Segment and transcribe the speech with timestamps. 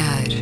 [0.00, 0.39] olhar.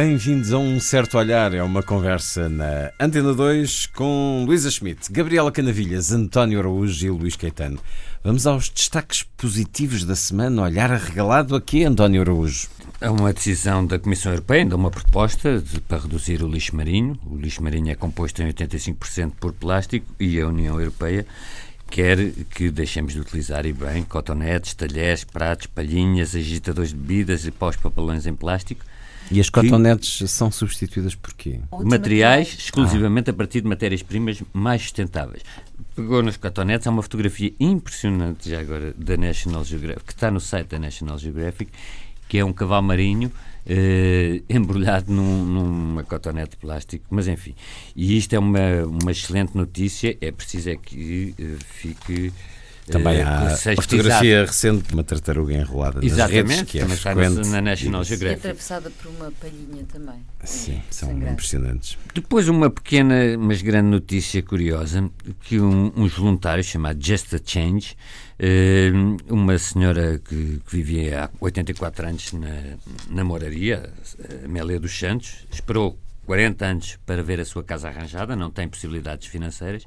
[0.00, 1.52] Bem-vindos a um certo olhar.
[1.52, 7.34] É uma conversa na Antena 2 com Luísa Schmidt, Gabriela Canavilhas, António Araújo e Luís
[7.34, 7.80] Caetano.
[8.22, 10.62] Vamos aos destaques positivos da semana.
[10.62, 12.68] Olhar arregalado aqui, António Araújo.
[13.00, 17.18] É uma decisão da Comissão Europeia, ainda uma proposta de, para reduzir o lixo marinho.
[17.26, 21.26] O lixo marinho é composto em 85% por plástico e a União Europeia
[21.90, 27.50] quer que deixemos de utilizar e bem cotonetes, talheres, pratos, palhinhas, agitadores de bebidas e
[27.50, 28.84] pós-papelões em plástico
[29.30, 31.60] e as cotonetes são substituídas por quê?
[31.84, 33.32] Materiais exclusivamente ah.
[33.32, 35.42] a partir de matérias-primas mais sustentáveis.
[35.94, 40.40] Pegou nos cotonetes, há uma fotografia impressionante já agora da National Geographic, que está no
[40.40, 41.70] site da National Geographic,
[42.28, 43.32] que é um cavalo marinho
[43.66, 47.54] eh, embrulhado num, numa cotonete de plástico, mas enfim.
[47.94, 52.32] E isto é uma, uma excelente notícia, é preciso é que eh, fique
[52.90, 57.48] também há a fotografia recente de uma tartaruga enrolada Exatamente, nas redes, que é frequente.
[57.48, 58.36] na National Geographic.
[58.36, 60.24] E atravessada por uma palhinha também.
[60.44, 61.32] Sim, são Sangrante.
[61.32, 61.98] impressionantes.
[62.14, 65.10] Depois uma pequena, mas grande notícia curiosa,
[65.42, 67.96] que um, uns voluntários, chamado Just a Change,
[68.38, 68.90] eh,
[69.28, 72.76] uma senhora que, que, vivia há 84 anos na,
[73.10, 73.92] na moraria,
[74.44, 79.26] Amélia dos Santos, esperou 40 anos para ver a sua casa arranjada, não tem possibilidades
[79.26, 79.86] financeiras,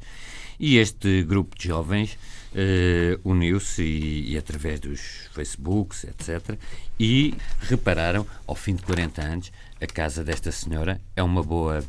[0.59, 2.17] e este grupo de jovens
[2.53, 6.57] uh, uniu-se e, e, através dos Facebooks, etc.
[6.99, 9.51] E repararam, ao fim de 40 anos,
[9.81, 11.83] a casa desta senhora é uma boa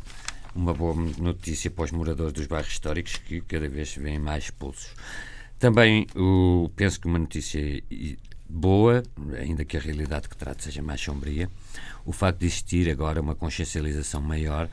[0.54, 4.90] uma boa notícia para os moradores dos bairros históricos que cada vez vêm mais expulsos.
[5.58, 7.82] Também o, penso que uma notícia
[8.46, 9.02] boa,
[9.40, 11.48] ainda que a realidade que trata seja mais sombria,
[12.04, 14.68] o facto de existir agora uma consciencialização maior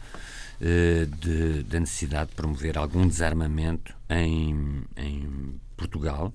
[0.60, 6.34] eh, de, da necessidade de promover algum desarmamento em, em Portugal.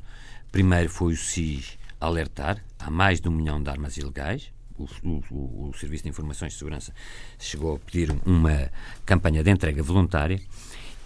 [0.51, 4.53] Primeiro foi o SIS alertar, há mais de um milhão de armas ilegais.
[4.77, 6.93] O, o, o, Serviço de Informações de Segurança
[7.39, 8.71] chegou a pedir uma
[9.07, 10.41] campanha de entrega voluntária.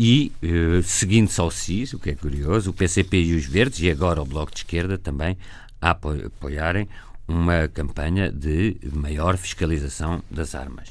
[0.01, 3.91] E, eh, seguindo-se ao SIS, o que é curioso, o PCP e os Verdes, e
[3.91, 5.37] agora o Bloco de Esquerda também,
[5.83, 6.89] a apoiarem
[7.27, 10.89] uma campanha de maior fiscalização das armas.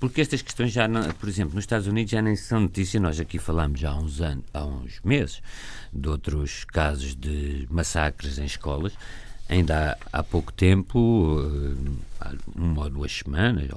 [0.00, 3.18] Porque estas questões já, não, por exemplo, nos Estados Unidos já nem são notícia, nós
[3.18, 5.42] aqui falamos já há uns anos, há uns meses,
[5.92, 8.92] de outros casos de massacres em escolas.
[9.48, 11.38] Ainda há, há pouco tempo,
[12.22, 13.68] eh, uma ou duas semanas,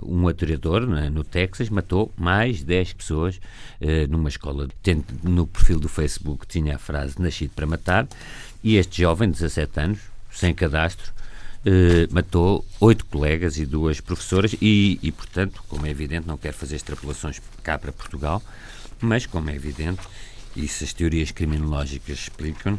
[0.00, 3.40] um atirador né, no Texas matou mais de 10 pessoas
[3.80, 4.68] eh, numa escola.
[5.22, 8.08] No perfil do Facebook tinha a frase Nascido para Matar,
[8.62, 10.00] e este jovem, de 17 anos,
[10.30, 11.12] sem cadastro,
[11.64, 16.56] eh, matou oito colegas e duas professoras e, e, portanto, como é evidente, não quero
[16.56, 18.42] fazer extrapolações cá para Portugal,
[19.00, 20.00] mas, como é evidente,
[20.56, 22.78] e se as teorias criminológicas explicam,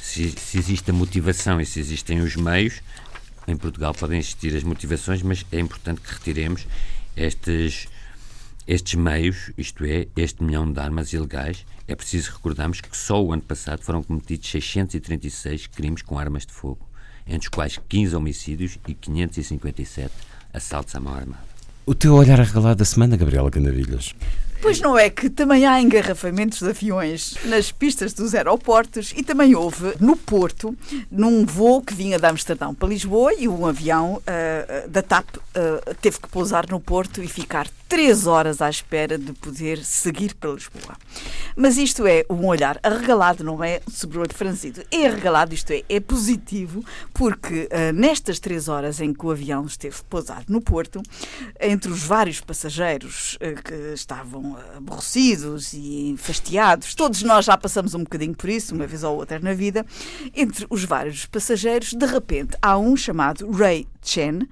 [0.00, 2.80] se, se existe a motivação e se existem os meios,
[3.46, 6.66] em Portugal podem existir as motivações, mas é importante que retiremos
[7.16, 7.88] estes,
[8.66, 11.66] estes meios, isto é, este milhão de armas ilegais.
[11.86, 16.52] É preciso recordarmos que só o ano passado foram cometidos 636 crimes com armas de
[16.52, 16.88] fogo,
[17.26, 20.12] entre os quais 15 homicídios e 557
[20.52, 21.52] assaltos à mão armada.
[21.84, 24.14] O teu olhar arregalado da semana, Gabriela Canavilhas?
[24.62, 29.56] Pois não é que também há engarrafamentos de aviões nas pistas dos aeroportos e também
[29.56, 30.76] houve no Porto,
[31.10, 35.94] num voo que vinha de Amsterdão para Lisboa e um avião uh, da TAP uh,
[36.00, 40.52] teve que pousar no Porto e ficar três horas à espera de poder seguir para
[40.52, 40.96] Lisboa.
[41.54, 44.82] Mas isto é um olhar arregalado, não é sobrolho franzido.
[44.90, 49.66] É arregalado, isto é, é positivo, porque uh, nestas três horas em que o avião
[49.66, 51.02] esteve pousado no Porto,
[51.60, 56.94] entre os vários passageiros que estavam aborrecidos e enfastiados.
[56.94, 59.84] Todos nós já passamos um bocadinho por isso, uma vez ou outra na vida.
[60.34, 64.48] Entre os vários passageiros, de repente, há um chamado Ray Chen,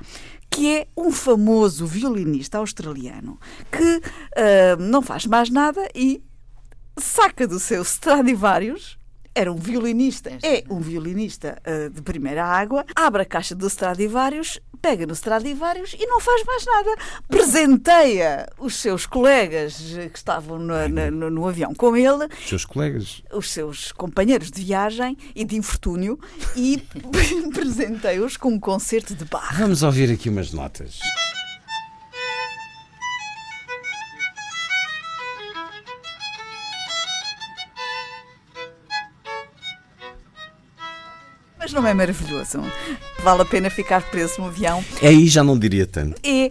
[0.50, 3.38] que é um famoso violinista australiano
[3.70, 6.22] que uh, não faz mais nada e
[6.98, 8.99] saca do seu Stradivarius
[9.34, 14.60] era um violinista, é um violinista uh, de primeira água, abre a caixa do Stradivarius,
[14.80, 16.96] pega no Stradivarius e não faz mais nada.
[17.28, 19.76] Presenteia os seus colegas
[20.12, 22.26] que estavam no, no, no avião com ele.
[22.40, 23.22] Os seus colegas?
[23.32, 26.18] Os seus companheiros de viagem e de infortúnio
[26.56, 26.82] e
[27.52, 29.58] presenteia-os com um concerto de barra.
[29.58, 30.98] Vamos ouvir aqui umas notas.
[41.60, 42.62] Mas não é maravilhoso.
[43.22, 44.82] Vale a pena ficar preso no avião.
[45.02, 46.18] Aí já não diria tanto.
[46.26, 46.46] É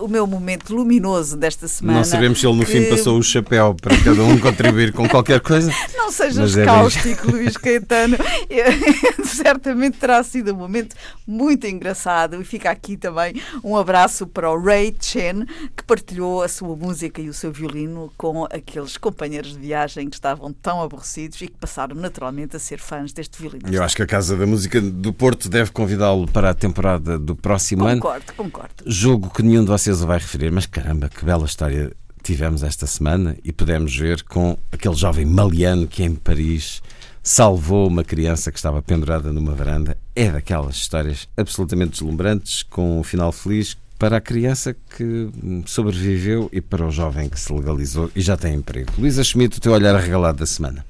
[0.00, 1.98] uh, o meu momento luminoso desta semana.
[1.98, 2.72] Não sabemos se ele no que...
[2.72, 5.72] fim passou o chapéu para cada um contribuir com qualquer coisa.
[5.94, 7.42] Não sejas é cáustico, bem...
[7.42, 8.16] Luís Caetano.
[9.24, 12.40] Certamente terá sido um momento muito engraçado.
[12.40, 15.46] E fica aqui também um abraço para o Ray Chen,
[15.76, 20.16] que partilhou a sua música e o seu violino com aqueles companheiros de viagem que
[20.16, 23.72] estavam tão aborrecidos e que passaram naturalmente a ser fãs deste violino.
[23.72, 27.36] Eu acho que a Casa da Música do Porto deve convidá-lo para a temporada do
[27.36, 28.24] próximo concordo, ano.
[28.24, 28.74] Concordo, concordo.
[28.86, 31.92] Jogo que nenhum de vocês o vai referir, mas caramba, que bela história
[32.22, 36.80] tivemos esta semana e pudemos ver com aquele jovem maliano que em Paris
[37.22, 39.96] salvou uma criança que estava pendurada numa varanda.
[40.16, 45.30] É daquelas histórias absolutamente deslumbrantes, com um final feliz para a criança que
[45.66, 48.92] sobreviveu e para o jovem que se legalizou e já tem emprego.
[48.98, 50.84] Luísa Schmidt, o teu olhar arregalado da semana.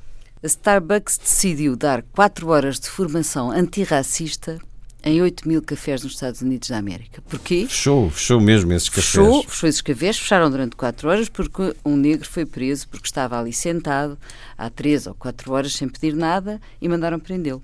[0.45, 4.59] A Starbucks decidiu dar 4 horas de formação antirracista
[5.03, 7.23] em 8 mil cafés nos Estados Unidos da América.
[7.23, 7.65] Porquê?
[7.67, 9.07] Fechou, fechou mesmo esses cafés.
[9.07, 13.41] Fechou, fechou esses cafés, fecharam durante 4 horas porque um negro foi preso porque estava
[13.41, 14.19] ali sentado
[14.59, 17.63] há 3 ou 4 horas sem pedir nada e mandaram prendê-lo.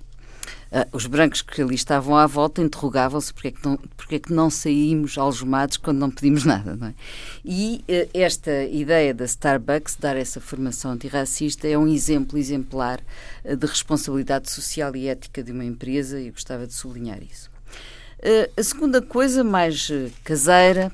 [0.71, 4.19] Uh, os brancos que ali estavam à volta interrogavam-se porque, é que não, porque é
[4.19, 6.77] que não saímos algemados quando não pedimos nada.
[6.77, 6.93] Não é?
[7.43, 13.01] E uh, esta ideia da Starbucks dar essa formação antirracista é um exemplo exemplar
[13.43, 17.49] uh, de responsabilidade social e ética de uma empresa e eu gostava de sublinhar isso.
[18.57, 19.91] a segunda coisa, mais
[20.23, 20.89] caseira,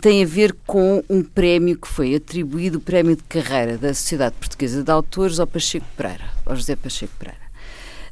[0.00, 4.34] tem a ver com um prémio que foi atribuído, o prémio de carreira da Sociedade
[4.34, 7.43] Portuguesa de Autores ao Pacheco Pereira, ao José Pacheco Pereira.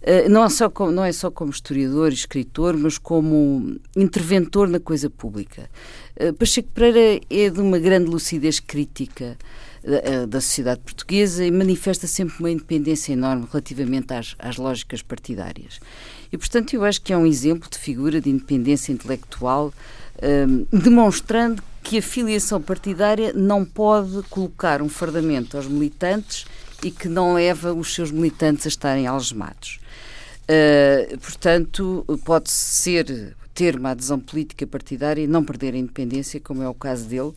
[0.02, 4.68] Eh, não é, só como, não é só como historiador e escritor, mas como interventor
[4.68, 5.70] na coisa pública.
[6.16, 9.36] Eh, Pacheco Pereira é de uma grande lucidez crítica
[9.84, 15.80] da, da sociedade portuguesa e manifesta sempre uma independência enorme relativamente às, às lógicas partidárias.
[16.32, 19.72] E, portanto, eu acho que é um exemplo de figura de independência intelectual,
[20.20, 26.46] um, eh, demonstrando que a filiação partidária não pode colocar um fardamento aos militantes
[26.82, 29.78] e que não leva os seus militantes a estarem algemados.
[30.42, 36.62] Uh, portanto, pode ser ter uma adesão política partidária e não perder a independência, como
[36.62, 37.32] é o caso dele.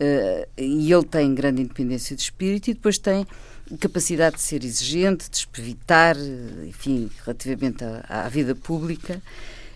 [0.00, 3.26] Uh, e ele tem grande independência de espírito e depois tem
[3.78, 6.16] capacidade de ser exigente, de espevitar,
[6.66, 9.22] enfim, relativamente à, à vida pública.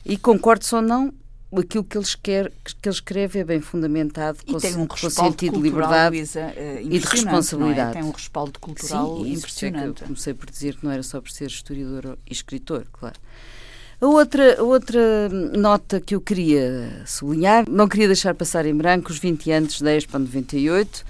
[0.04, 1.12] E concordo ou não,
[1.52, 2.50] aquilo que, eles quer,
[2.82, 6.80] que ele escreve é bem fundamentado com, tem um com sentido de liberdade Luísa, uh,
[6.80, 7.10] e de é?
[7.10, 7.90] responsabilidade.
[7.90, 7.92] É?
[7.94, 9.88] Tem um respaldo cultural Sim, impressionante.
[9.88, 12.86] É que eu comecei por dizer que não era só por ser historiador e escritor,
[12.92, 13.16] claro.
[13.98, 19.10] A outra, a outra nota que eu queria sublinhar, não queria deixar passar em branco
[19.10, 21.02] os 20 anos da Expo 98,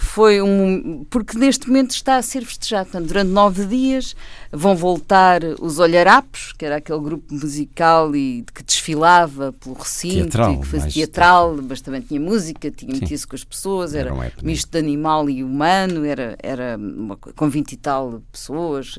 [0.00, 1.04] foi um.
[1.10, 2.88] porque neste momento está a ser festejado.
[2.88, 4.14] Portanto, durante nove dias
[4.52, 10.60] vão voltar os Olharapos, que era aquele grupo musical e que desfilava pelo recinto, teatral,
[10.60, 14.70] que fazia teatral, mas também tinha música, tinha metia-se com as pessoas, era, era misto
[14.70, 18.98] de animal e humano, era, era uma, com 20 e tal pessoas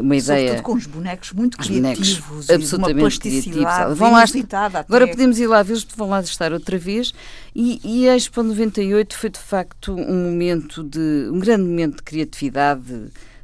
[0.00, 0.48] uma ideia.
[0.48, 3.96] Sobretudo com os bonecos muito os criativos, bonecos, absolutamente criativos.
[3.96, 4.24] Vão lá,
[4.74, 7.14] agora podemos ir lá ver, vão lá estar outra vez.
[7.54, 12.02] E, e a Expo 98 foi de facto um momento de um grande momento de
[12.02, 12.82] criatividade.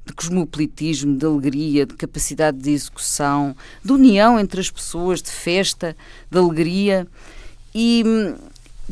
[0.07, 5.97] De, cosmopolitismo, de alegria, de capacidade de execução, de união entre as pessoas, de festa,
[6.31, 7.07] de alegria.
[7.75, 8.35] E hum,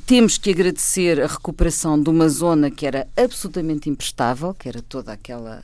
[0.06, 5.12] temos que agradecer a recuperação de uma zona que era absolutamente imprestável, que era toda
[5.12, 5.62] aquela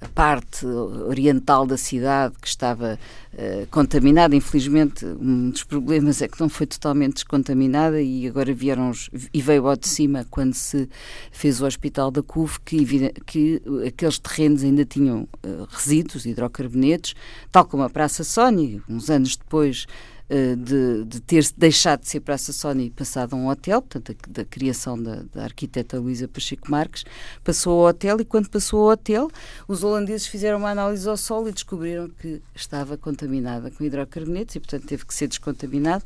[0.00, 2.98] a parte oriental da cidade que estava
[3.32, 4.36] uh, contaminada.
[4.36, 9.40] Infelizmente, um dos problemas é que não foi totalmente descontaminada e agora vieram os, e
[9.40, 10.88] veio ao de cima quando se
[11.32, 17.14] fez o hospital da CUF que, que aqueles terrenos ainda tinham uh, resíduos, hidrocarbonetos,
[17.50, 19.86] tal como a Praça Sónia, uns anos depois
[20.28, 24.42] de, de, ter deixado de ser Praça Sónia e passado a um hotel, portanto, da,
[24.42, 27.04] da criação da, da, arquiteta Luísa Pacheco Marques,
[27.44, 29.30] passou ao hotel e quando passou ao hotel,
[29.68, 34.60] os holandeses fizeram uma análise ao solo e descobriram que estava contaminada com hidrocarbonetos e,
[34.60, 36.04] portanto, teve que ser descontaminado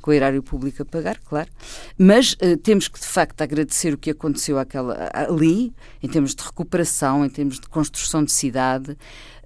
[0.00, 1.48] com o erário público a pagar, claro.
[1.96, 6.42] Mas uh, temos que, de facto, agradecer o que aconteceu àquela, ali, em termos de
[6.42, 8.98] recuperação, em termos de construção de cidade.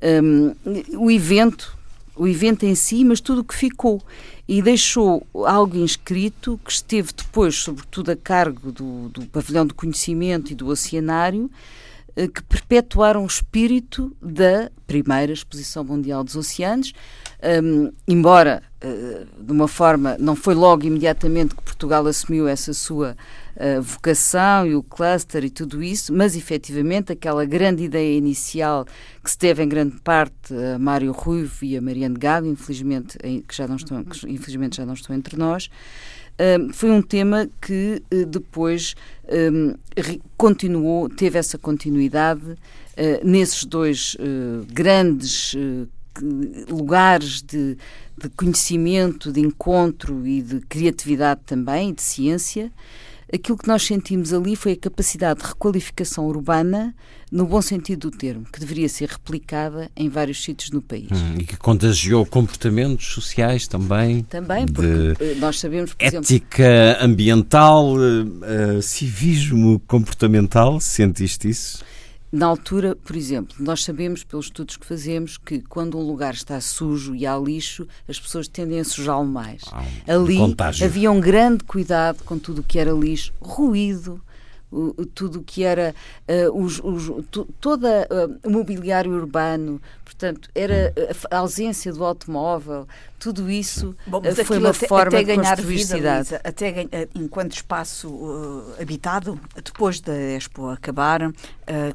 [0.03, 0.55] Um,
[0.97, 1.76] o evento
[2.17, 4.03] o evento em si, mas tudo o que ficou.
[4.49, 10.53] E deixou algo inscrito que esteve depois, sobretudo, a cargo do, do pavilhão do conhecimento
[10.53, 11.51] e do oceanário,
[12.15, 16.93] eh, que perpetuaram o espírito da primeira Exposição Mundial dos Oceanos,
[17.63, 23.17] um, embora uh, de uma forma, não foi logo imediatamente que Portugal assumiu essa sua
[23.59, 28.85] a vocação e o cluster e tudo isso, mas efetivamente aquela grande ideia inicial
[29.23, 33.57] que se teve em grande parte a Mário Ruivo e a Mariana Gago, infelizmente, que
[33.57, 35.71] já não estão, que infelizmente já não estão entre nós,
[36.75, 38.95] foi um tema que uh, depois
[39.29, 39.75] um,
[40.37, 42.57] continuou, teve essa continuidade uh,
[43.25, 45.55] nesses dois uh, grandes
[46.69, 47.77] lugares de,
[48.17, 52.73] de, conhecimento, de encontro e de criatividade também, de ciência.
[53.33, 56.95] Aquilo que nós sentimos ali foi a capacidade de requalificação urbana,
[57.31, 61.11] no bom sentido do termo, que deveria ser replicada em vários sítios no país.
[61.11, 64.23] Hum, e que contagiou comportamentos sociais também.
[64.23, 71.85] Também, porque eh, nós sabemos, por ética exemplo, ambiental, uh, civismo comportamental, sentiste isso?
[72.31, 76.61] Na altura, por exemplo, nós sabemos pelos estudos que fazemos que quando um lugar está
[76.61, 79.63] sujo e há lixo, as pessoas tendem a sujá-lo mais.
[80.07, 80.85] Um Ali contágio.
[80.85, 84.21] havia um grande cuidado com tudo o que era lixo, ruído,
[85.15, 85.95] tudo o que era
[86.29, 87.25] uh, os, os,
[87.61, 90.93] todo uh, o mobiliário urbano, portanto, era
[91.31, 92.87] a ausência do automóvel,
[93.19, 96.17] tudo isso Bom, uh, foi uma até, forma até de ganhar construir vida, cidade.
[96.31, 101.33] Luísa, até enquanto espaço uh, habitado, depois da Expo acabar, uh,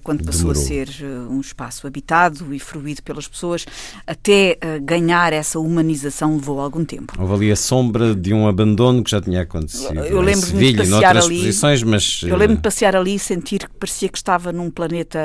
[0.03, 0.63] quando passou Demorou.
[0.63, 0.89] a ser
[1.29, 3.65] um espaço habitado e fruído pelas pessoas,
[4.05, 7.13] até ganhar essa humanização levou algum tempo.
[7.19, 10.83] Houve ali a sombra de um abandono que já tinha acontecido eu lembro em Sevilha,
[10.83, 12.21] de passear ali, posições, mas...
[12.23, 15.19] Eu lembro de passear ali e sentir que parecia que estava num planeta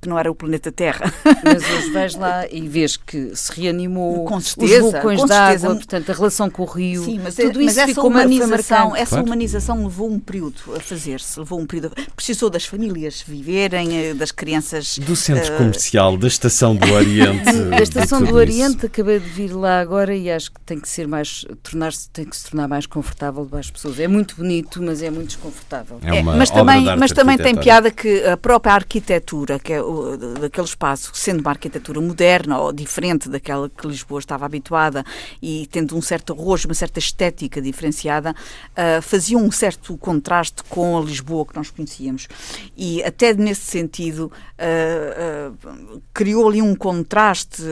[0.00, 1.12] que não era o planeta Terra.
[1.44, 5.74] Mas hoje vais lá e vês que se reanimou com certeza, os vulcões de água,
[5.74, 9.10] portanto, a relação com o rio, Sim, mas, tudo é, isso mas essa humanização, essa
[9.10, 9.26] claro.
[9.26, 14.32] humanização levou um período a fazer-se, levou um período, precisou das famílias viverem, eh, das
[14.32, 14.98] crianças...
[14.98, 15.58] Do centro uh...
[15.58, 17.52] comercial, da Estação do Oriente.
[17.70, 18.86] da Estação do Oriente, isso.
[18.86, 22.36] acabei de vir lá agora e acho que tem que ser mais, tornar-se, tem que
[22.36, 24.00] se tornar mais confortável para as pessoas.
[24.00, 25.98] É muito bonito, mas é muito desconfortável.
[26.02, 30.16] É, é mas também, mas também tem piada que a própria arquitetura, que é o,
[30.16, 35.04] daquele espaço, sendo uma arquitetura moderna ou diferente daquela que Lisboa estava habituada
[35.40, 41.00] e tendo um certo arrojo, uma certa estética diferenciada, uh, um certo contraste com a
[41.00, 42.28] Lisboa que nós conhecíamos.
[42.76, 47.62] E até nesse sentido uh, uh, criou ali um contraste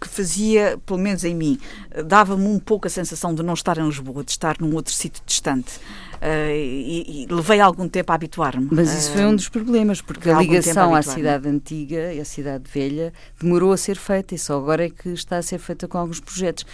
[0.00, 1.58] que fazia, pelo menos em mim,
[2.04, 5.22] dava-me um pouco a sensação de não estar em Lisboa, de estar num outro sítio
[5.26, 5.80] distante.
[6.16, 8.68] Uh, e, e, levei algum tempo a habituar-me.
[8.70, 12.64] Mas isso foi um dos problemas, porque a ligação à cidade antiga e à cidade
[12.72, 15.98] velha demorou a ser feita e só agora é que está a ser feita com
[15.98, 16.64] alguns projetos.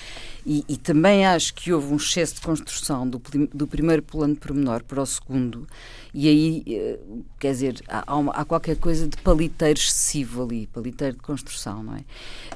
[0.47, 3.21] E, e também acho que houve um excesso de construção do,
[3.53, 5.67] do primeiro plano pormenor para o segundo,
[6.15, 6.99] e aí, eh,
[7.41, 12.01] quer dizer, há, há, qualquer coisa de paliteiro excessivo ali, paliteiro de construção, não é?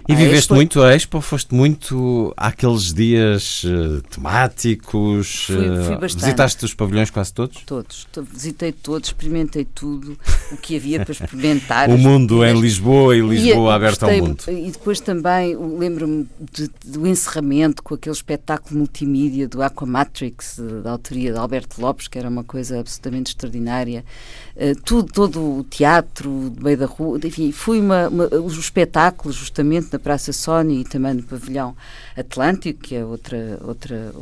[0.07, 0.55] E a viveste Expo...
[0.57, 1.21] muito a Expo?
[1.23, 5.47] Foste muito àqueles dias uh, temáticos?
[5.47, 6.25] Fui, fui eh, bastante.
[6.25, 7.63] Visitaste os pavilhões quase todos?
[7.65, 8.07] Todos.
[8.33, 10.19] Visitei todos, experimentei tudo
[10.53, 11.89] o que havia para experimentar.
[11.91, 14.45] o mundo em Lisboa e Lisboa e, aberta ao mundo.
[14.49, 16.29] E depois também lembro-me
[16.85, 22.29] do encerramento com aquele espetáculo multimídia do Aquamatrix, da autoria de Alberto Lopes, que era
[22.29, 24.05] uma coisa absolutamente extraordinária.
[24.57, 29.37] Uh, tudo, todo o teatro, no meio da rua, enfim, fui uma, uma, os espetáculos,
[29.37, 31.77] justamente na Praça Sónia e também no Pavilhão
[32.17, 34.13] Atlântico, que é outra, outra,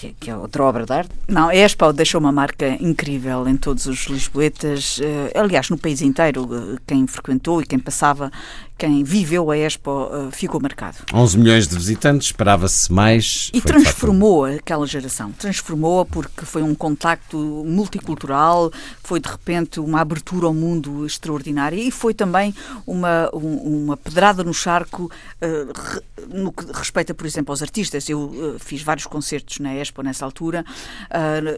[0.00, 1.10] que, que, é outra obra de arte.
[1.28, 6.00] Não, a Expo deixou uma marca incrível em todos os lisboetas, eh, aliás, no país
[6.00, 8.32] inteiro, eh, quem frequentou e quem passava
[8.80, 10.96] quem viveu a Expo uh, ficou marcado.
[11.12, 13.50] 11 milhões de visitantes, esperava-se mais.
[13.52, 15.32] E transformou aquela geração.
[15.32, 18.72] Transformou-a porque foi um contacto multicultural,
[19.04, 22.54] foi de repente uma abertura ao mundo extraordinária e foi também
[22.86, 26.02] uma, um, uma pedrada no charco uh,
[26.34, 28.08] no que respeita, por exemplo, aos artistas.
[28.08, 30.64] Eu uh, fiz vários concertos na Expo nessa altura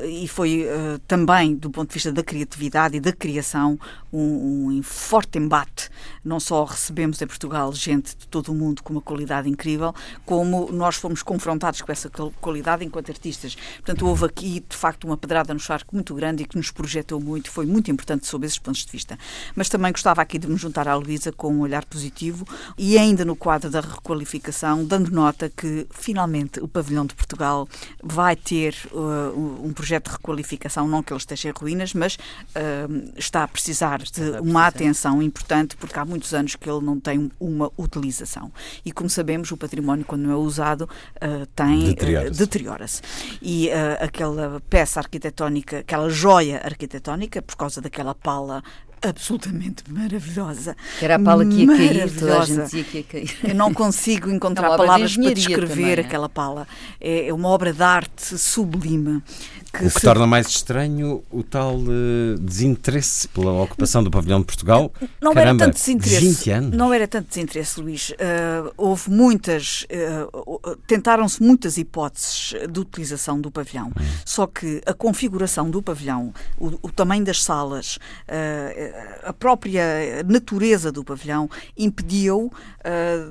[0.08, 0.66] e foi
[1.06, 3.78] também, do ponto de vista da criatividade e da criação,
[4.12, 5.88] um, um forte embate.
[6.24, 10.70] Não só recebemos em Portugal gente de todo o mundo com uma qualidade incrível, como
[10.72, 12.10] nós fomos confrontados com essa
[12.40, 13.56] qualidade enquanto artistas.
[13.76, 17.20] Portanto, houve aqui, de facto, uma pedrada no charco muito grande e que nos projetou
[17.20, 19.18] muito, foi muito importante sob esses pontos de vista.
[19.54, 22.46] Mas também gostava aqui de me juntar à Luísa com um olhar positivo
[22.78, 27.68] e ainda no quadro da requalificação, dando nota que, finalmente, o Pavilhão de Portugal
[28.02, 33.12] vai ter uh, um projeto de requalificação, não que ele esteja em ruínas, mas uh,
[33.16, 37.30] está a precisar de uma atenção importante, porque há muitos anos que ele não tem
[37.40, 38.52] uma utilização.
[38.84, 42.30] E como sabemos, o património, quando não é usado, uh, tem deteriora-se.
[42.30, 42.86] Uh, deteriora
[43.40, 48.62] e uh, aquela peça arquitetónica, aquela joia arquitetónica, por causa daquela pala
[49.02, 50.76] absolutamente maravilhosa.
[50.98, 53.36] Que era a pala que ia cair, toda a gente dizia que ia cair.
[53.42, 56.00] Eu não consigo encontrar não, palavras para descrever também, é?
[56.00, 56.68] aquela pala.
[57.00, 59.22] É, é uma obra de arte sublime
[59.72, 60.00] que o que se...
[60.00, 64.92] torna mais estranho o tal uh, desinteresse pela ocupação do pavilhão de Portugal.
[65.20, 66.26] Não Caramba, era tanto desinteresse.
[66.26, 66.76] 20 anos.
[66.76, 68.10] Não era tanto desinteresse, Luís.
[68.10, 73.88] Uh, houve muitas, uh, tentaram-se muitas hipóteses de utilização do pavilhão.
[73.88, 74.04] Hum.
[74.26, 77.98] Só que a configuração do pavilhão, o, o tamanho das salas,
[79.22, 82.52] a própria natureza do pavilhão impediu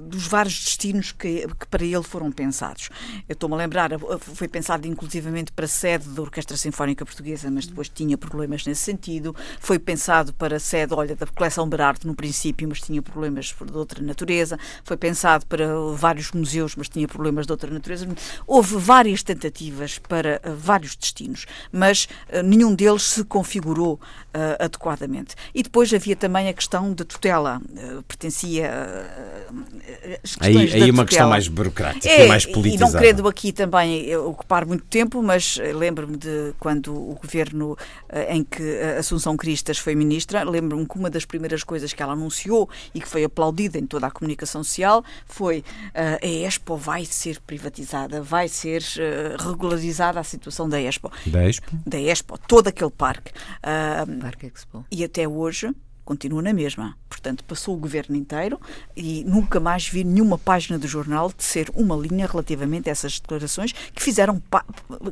[0.07, 2.89] dos vários destinos que, que para ele foram pensados.
[3.27, 7.89] Eu estou-me a lembrar, foi pensado inclusivamente para sede da Orquestra Sinfónica Portuguesa, mas depois
[7.89, 9.35] tinha problemas nesse sentido.
[9.59, 14.01] Foi pensado para sede, olha, da coleção Berardo no princípio, mas tinha problemas de outra
[14.01, 14.57] natureza.
[14.85, 18.07] Foi pensado para vários museus, mas tinha problemas de outra natureza.
[18.47, 25.35] Houve várias tentativas para uh, vários destinos, mas uh, nenhum deles se configurou uh, adequadamente.
[25.53, 27.61] E depois havia também a questão da tutela.
[28.07, 28.71] pertencia.
[30.39, 32.89] aí aí é uma questão mais burocrática, é, mais politizada.
[32.89, 37.77] E não querendo aqui também ocupar muito tempo, mas lembro-me de quando o governo
[38.29, 42.69] em que Assunção Cristas foi ministra, lembro-me que uma das primeiras coisas que ela anunciou
[42.93, 45.63] e que foi aplaudida em toda a comunicação social foi
[45.93, 48.83] a Expo vai ser privatizada, vai ser
[49.39, 51.11] regularizada a situação da Expo.
[51.25, 51.71] Da Expo?
[51.85, 53.31] Da Expo, todo aquele parque.
[53.59, 54.85] Uh, Parque Expo.
[54.91, 55.73] E até hoje
[56.03, 56.97] continua na mesma.
[57.09, 58.59] Portanto, passou o governo inteiro
[58.95, 63.19] e nunca mais vi nenhuma página do jornal de ser uma linha relativamente a essas
[63.19, 64.41] declarações que fizeram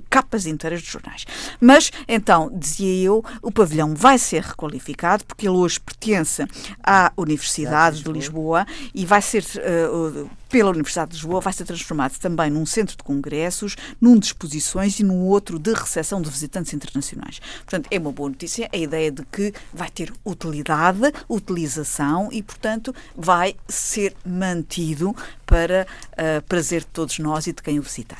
[0.09, 1.25] capas inteiras de jornais.
[1.59, 6.45] Mas, então, dizia eu, o pavilhão vai ser requalificado porque ele hoje pertence
[6.83, 12.17] à Universidade de Lisboa e vai ser uh, pela Universidade de Lisboa vai ser transformado
[12.19, 16.73] também num centro de congressos, num de exposições e num outro de recepção de visitantes
[16.73, 17.39] internacionais.
[17.59, 22.93] Portanto, é uma boa notícia a ideia de que vai ter utilidade, utilização e, portanto,
[23.15, 28.19] vai ser mantido para uh, prazer de todos nós e de quem o visitar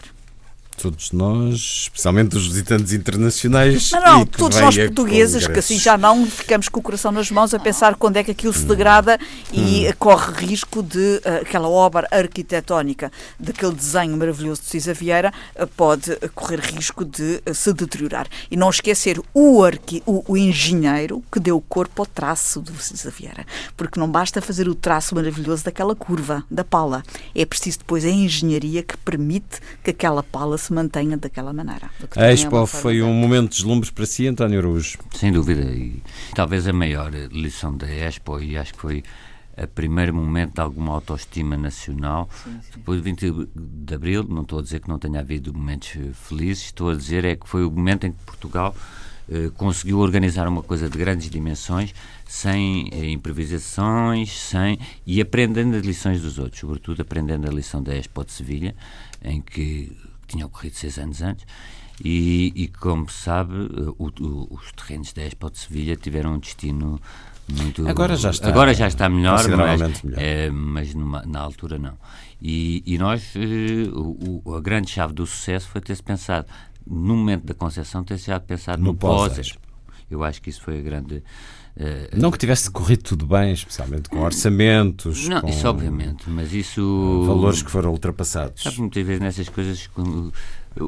[0.81, 3.91] todos nós, especialmente os visitantes internacionais.
[3.91, 7.53] Não, não, todos nós portugueses, que assim já não ficamos com o coração nas mãos
[7.53, 9.19] a pensar quando é que aquilo se degrada
[9.51, 9.93] e hum.
[9.99, 16.15] corre risco de uh, aquela obra arquitetónica, daquele desenho maravilhoso de Cisa Vieira, uh, pode
[16.33, 18.27] correr risco de uh, se deteriorar.
[18.49, 23.11] E não esquecer o, arqui, o, o, engenheiro que deu corpo ao traço de Cisa
[23.11, 27.03] Vieira, porque não basta fazer o traço maravilhoso daquela curva, da pala.
[27.35, 31.89] É preciso depois a engenharia que permite que aquela pala se se mantenha daquela maneira.
[32.15, 34.99] A Expo é foi um momento de deslumbres para si, António Araújo?
[35.15, 36.01] Sem dúvida, e
[36.35, 39.03] talvez a maior lição da Expo, e acho que foi
[39.57, 42.29] a primeiro momento de alguma autoestima nacional.
[42.43, 42.71] Sim, sim.
[42.75, 46.65] Depois do 20 de Abril, não estou a dizer que não tenha havido momentos felizes,
[46.65, 48.73] estou a dizer é que foi o momento em que Portugal
[49.31, 51.93] eh, conseguiu organizar uma coisa de grandes dimensões,
[52.25, 57.95] sem eh, improvisações, sem e aprendendo as lições dos outros, sobretudo aprendendo a lição da
[57.95, 58.75] Expo de Sevilha,
[59.23, 59.91] em que
[60.29, 61.45] tinha ocorrido seis anos antes,
[62.03, 63.53] e, e como se sabe,
[63.97, 66.99] o, o, os terrenos da Expo de Sevilha tiveram um destino
[67.49, 67.87] muito.
[67.87, 70.19] Agora já está, agora já está melhor, mas, melhor.
[70.21, 71.97] É, mas numa, na altura não.
[72.41, 76.47] E, e nós, eh, o, a grande chave do sucesso foi ter-se pensado,
[76.87, 79.68] no momento da concepção, ter-se já pensado no, no pós-expo.
[80.09, 81.23] Eu acho que isso foi a grande
[81.79, 85.29] Uh, não que tivesse corrido tudo bem, especialmente com orçamentos.
[85.29, 87.23] Não, com isso obviamente, mas isso.
[87.25, 88.63] Valores que foram ultrapassados.
[88.63, 89.89] Sabe, muitas vezes nessas coisas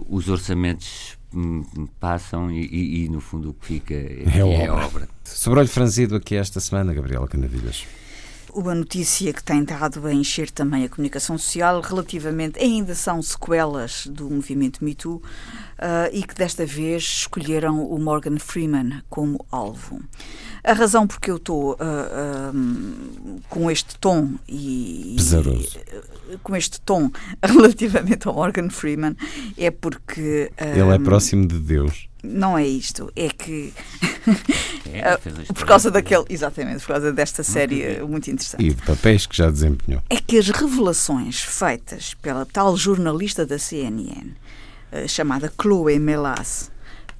[0.10, 1.64] os orçamentos hum,
[1.98, 4.86] passam e, e, e, no fundo o que fica é, é, é obra.
[4.86, 5.10] obra.
[5.24, 7.86] Sobrou-lhe franzido aqui esta semana, Gabriela Canavilhas
[8.54, 14.08] uma notícia que tem dado a encher também a comunicação social relativamente, ainda são sequelas
[14.08, 15.22] do movimento Me Too, uh,
[16.12, 20.02] e que desta vez escolheram o Morgan Freeman como alvo.
[20.64, 25.80] A razão porque eu estou uh, uh, com este tom e, Pesaroso.
[26.32, 27.10] e com este tom
[27.42, 29.16] relativamente ao Morgan Freeman
[29.58, 32.11] é porque ele é próximo de Deus.
[32.24, 33.74] Não é isto, é que
[34.86, 35.18] é,
[35.54, 38.64] por causa daquele, exatamente, por causa desta série muito interessante.
[38.64, 40.02] E de papéis que já desempenhou.
[40.10, 44.32] É que as revelações feitas pela tal jornalista da CNN,
[44.92, 46.72] eh, chamada Chloe Melas,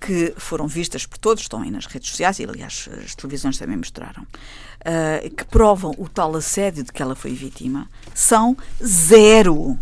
[0.02, 3.78] que foram vistas por todos, estão aí nas redes sociais, e aliás as televisões também
[3.78, 9.78] mostraram, uh, que provam o tal assédio de que ela foi vítima, são zero.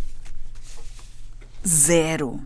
[1.65, 2.41] Zero.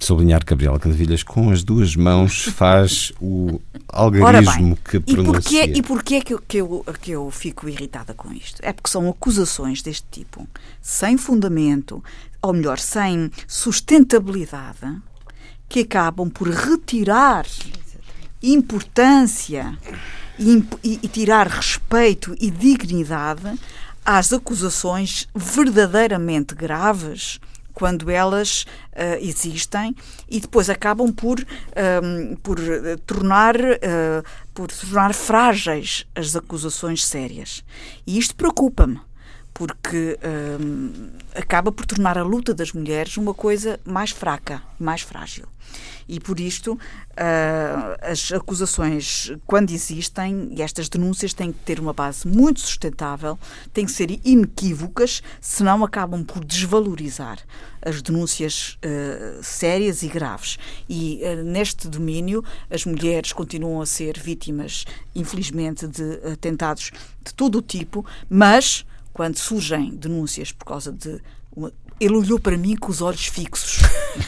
[0.00, 5.64] Sublinhar Gabriela Canavilhas com as duas mãos faz o algarismo bem, que pronuncia.
[5.64, 8.60] E porquê, e porquê que, eu, que, eu, que eu fico irritada com isto?
[8.62, 10.48] É porque são acusações deste tipo,
[10.80, 12.02] sem fundamento,
[12.42, 14.96] ou melhor, sem sustentabilidade,
[15.68, 17.46] que acabam por retirar
[18.42, 19.76] importância
[20.38, 23.58] e, e, e tirar respeito e dignidade
[24.04, 27.40] às acusações verdadeiramente graves
[27.76, 29.94] quando elas uh, existem
[30.26, 32.56] e depois acabam por, um, por
[33.04, 37.62] tornar uh, por tornar frágeis as acusações sérias.
[38.06, 38.98] E isto preocupa-me
[39.56, 40.18] porque
[40.60, 45.46] hum, acaba por tornar a luta das mulheres uma coisa mais fraca, mais frágil.
[46.06, 46.78] E por isto, uh,
[48.02, 53.38] as acusações, quando existem, e estas denúncias têm que ter uma base muito sustentável,
[53.72, 57.38] têm que ser inequívocas, senão acabam por desvalorizar
[57.80, 60.58] as denúncias uh, sérias e graves.
[60.86, 66.92] E uh, neste domínio, as mulheres continuam a ser vítimas, infelizmente, de atentados
[67.24, 68.84] de todo o tipo, mas
[69.16, 71.18] quando surgem denúncias por causa de
[71.56, 71.72] uma...
[71.98, 73.78] ele olhou para mim com os olhos fixos.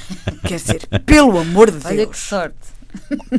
[0.48, 1.84] Quer dizer, pelo amor de Deus.
[1.84, 2.56] Olha que sorte.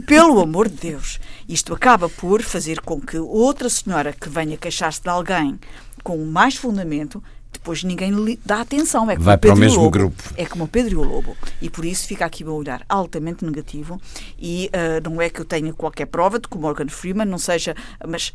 [0.05, 1.19] Pelo amor de Deus.
[1.47, 5.59] Isto acaba por fazer com que outra senhora que venha queixar-se de alguém
[6.03, 9.09] com mais fundamento depois ninguém lhe dá atenção.
[9.09, 9.89] É como Vai o Pedro para o mesmo Lobo.
[9.89, 10.23] grupo.
[10.37, 11.35] É como o Pedro e o Lobo.
[11.59, 13.99] E por isso fica aqui um olhar altamente negativo.
[14.37, 17.39] E uh, não é que eu tenha qualquer prova de que o Morgan Freeman não
[17.39, 17.75] seja.
[18.07, 18.31] Mas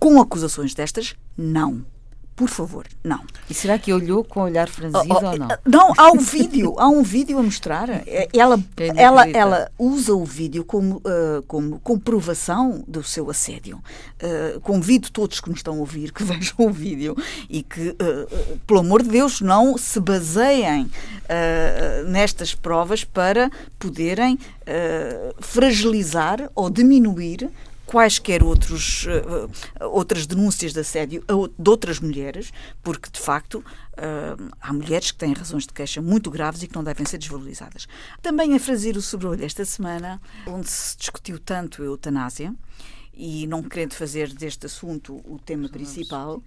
[0.00, 1.86] com acusações destas, não
[2.40, 3.20] por favor, não.
[3.50, 5.48] E será que olhou com o olhar franzido oh, oh, ou não?
[5.66, 7.90] Não, há um vídeo, há um vídeo a mostrar.
[8.32, 8.58] Ela,
[8.96, 13.82] ela, ela usa o vídeo como, uh, como comprovação do seu assédio.
[14.22, 17.14] Uh, convido todos que nos estão a ouvir que vejam o vídeo
[17.48, 20.90] e que, uh, pelo amor de Deus, não se baseiem
[22.08, 24.36] nestas provas para poderem
[25.40, 27.48] fragilizar ou diminuir
[27.90, 29.50] quaisquer outros, uh,
[29.88, 31.24] outras denúncias de assédio
[31.58, 32.52] de outras mulheres,
[32.84, 36.76] porque de facto uh, há mulheres que têm razões de queixa muito graves e que
[36.76, 37.88] não devem ser desvalorizadas.
[38.22, 42.54] Também a fazer o sobre-olho esta semana, onde se discutiu tanto a eutanásia,
[43.12, 46.40] e não querendo fazer deste assunto o tema principal,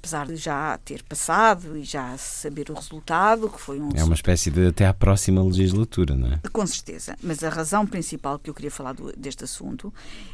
[0.00, 3.90] apesar de já ter passado e já saber o resultado, que foi um.
[3.94, 6.40] É uma espécie de até à próxima legislatura, não é?
[6.50, 7.16] Com certeza.
[7.22, 9.92] Mas a razão principal que eu queria falar do, deste assunto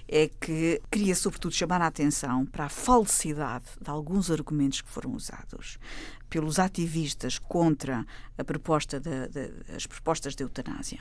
[0.09, 5.13] é que queria, sobretudo, chamar a atenção para a falsidade de alguns argumentos que foram
[5.13, 5.79] usados
[6.37, 11.01] pelos ativistas contra a proposta de, de, as propostas de eutanásia,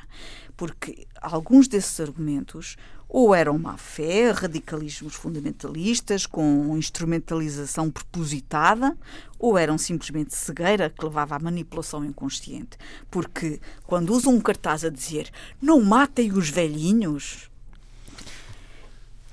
[0.55, 2.77] porque alguns desses argumentos
[3.09, 8.97] ou eram má fé, radicalismos fundamentalistas com instrumentalização propositada,
[9.37, 12.77] ou eram simplesmente cegueira que levava à manipulação inconsciente,
[13.11, 15.29] porque quando usam um cartaz a dizer
[15.61, 17.49] não matem os velhinhos,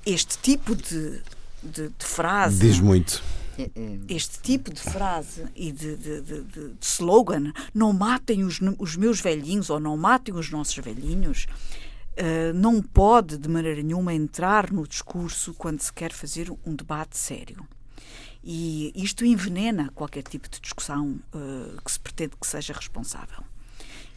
[0.05, 1.21] este tipo de,
[1.63, 3.23] de, de frase diz muito.
[4.09, 9.21] Este tipo de frase e de, de, de, de, slogan, não matem os, os, meus
[9.21, 11.45] velhinhos ou não matem os nossos velhinhos,
[12.17, 17.17] uh, não pode de maneira nenhuma entrar no discurso quando se quer fazer um debate
[17.17, 17.67] sério.
[18.43, 23.43] E isto envenena qualquer tipo de discussão uh, que se pretende que seja responsável.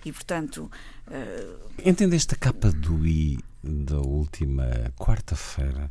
[0.05, 0.71] E, portanto.
[1.07, 1.71] Uh...
[1.85, 5.91] Entendeste a capa do I da última quarta-feira?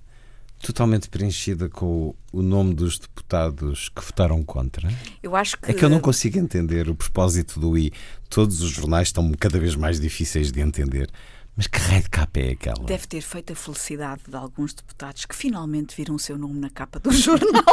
[0.61, 4.89] Totalmente preenchida com o nome dos deputados que votaram contra?
[5.21, 5.71] Eu acho que...
[5.71, 7.91] É que eu não consigo entender o propósito do I.
[8.29, 11.09] Todos os jornais estão cada vez mais difíceis de entender.
[11.55, 12.85] Mas que raio de capa é aquela?
[12.85, 16.69] Deve ter feito a felicidade de alguns deputados que finalmente viram o seu nome na
[16.69, 17.63] capa do jornal.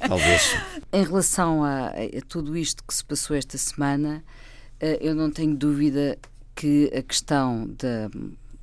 [0.00, 0.56] Talvez.
[0.92, 4.24] Em relação a, a, tudo isto que se passou esta semana,
[4.80, 6.18] eh, eu não tenho dúvida
[6.56, 8.10] que a questão da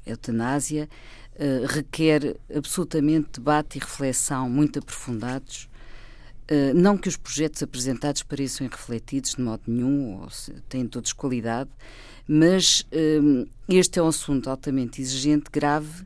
[0.06, 0.90] eutanásia
[1.36, 5.70] uh, requer absolutamente debate e reflexão muito aprofundados.
[6.50, 11.14] Uh, não que os projetos apresentados pareçam irrefletidos de modo nenhum, ou se, têm todos
[11.14, 11.70] qualidade,
[12.28, 16.06] mas uh, este é um assunto altamente exigente, grave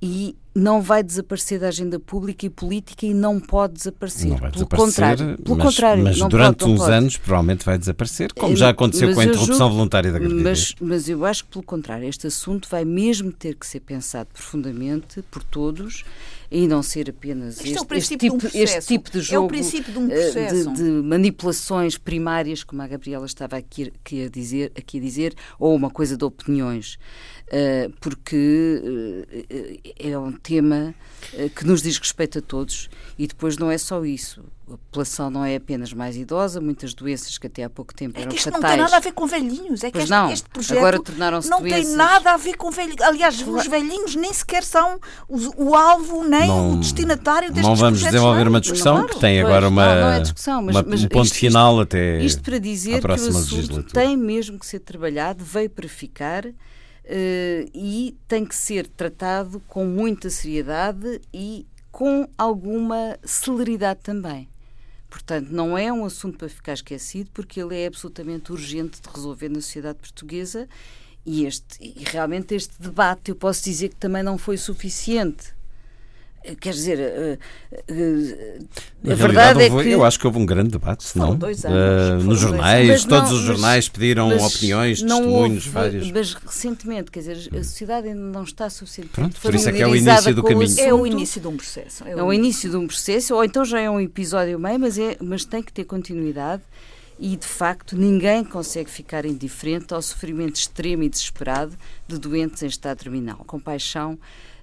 [0.00, 4.28] e não vai desaparecer da agenda pública e política e não pode desaparecer.
[4.30, 6.92] Não vai pelo desaparecer, contrário, pelo mas, contrário, mas não durante pode, não uns pode.
[6.92, 10.18] anos provavelmente vai desaparecer, como Eh, já aconteceu mas com a interrupção julgo- voluntária da
[10.18, 10.74] gravidez.
[10.80, 14.30] Mas, mas eu acho que, pelo contrário, este assunto vai mesmo ter que ser pensado
[14.32, 16.04] profundamente por todos
[16.50, 18.78] e não ser apenas é o este, princípio este de um tipo, processo.
[18.78, 20.70] este tipo de É o jogo princípio de um eh, processo.
[20.72, 25.34] de, de manipulações primárias, como a Gabriela estava aqui, aqui a, dizer, aqui a dizer,
[25.58, 26.96] ou uma coisa de opiniões.
[27.48, 28.82] Eh, porque
[29.48, 30.92] eh, é um tema
[31.32, 34.42] eh, que nos diz respeito a todos e depois não é só isso.
[34.66, 38.22] A população não é apenas mais idosa, muitas doenças que até há pouco tempo É
[38.22, 38.74] eram que isto não fatais.
[38.74, 39.84] tem nada a ver com velhinhos.
[39.84, 40.32] É que este, não.
[40.32, 41.94] este projeto Agora tornaram-se não tem doenças.
[41.94, 43.00] nada a ver com velhinhos.
[43.00, 47.76] Aliás, os velhinhos nem sequer são os- o alvo nem Não- o destinatário destes Não
[47.76, 50.20] vamos projetos desenvolver de uma discussão Claro, que tem pois, agora uma, não, não é
[50.20, 53.82] discussão, mas- uma- mas um ponto isto- final até Isto para dizer que o assunto
[53.92, 56.44] tem mesmo que ser trabalhado, veio para ficar
[57.74, 64.48] e tem que ser tratado com muita seriedade e com alguma celeridade também.
[65.08, 69.48] portanto, não é um assunto para ficar esquecido, porque ele é absolutamente urgente de resolver
[69.48, 70.68] na sociedade portuguesa
[71.24, 75.55] e, este, e realmente este debate, eu posso dizer que também não foi suficiente
[76.54, 77.38] Quer dizer, uh,
[77.92, 79.90] uh, a verdade é que.
[79.90, 81.34] Eu acho que houve um grande debate, não?
[81.34, 86.10] Dois anos, uh, nos jornais, todos os jornais pediram mas opiniões, testemunhos, houve, vários.
[86.10, 89.82] Mas recentemente, quer dizer, a sociedade ainda não está suficientemente Pronto, por isso é que
[89.82, 90.80] é o início do caminho.
[90.80, 92.04] É o início de um processo.
[92.04, 94.78] É o, é o início de um processo, ou então já é um episódio meio,
[94.78, 96.62] mas, é, mas tem que ter continuidade
[97.18, 102.66] e, de facto, ninguém consegue ficar indiferente ao sofrimento extremo e desesperado de doentes em
[102.66, 103.38] estado terminal.
[103.46, 104.18] Compaixão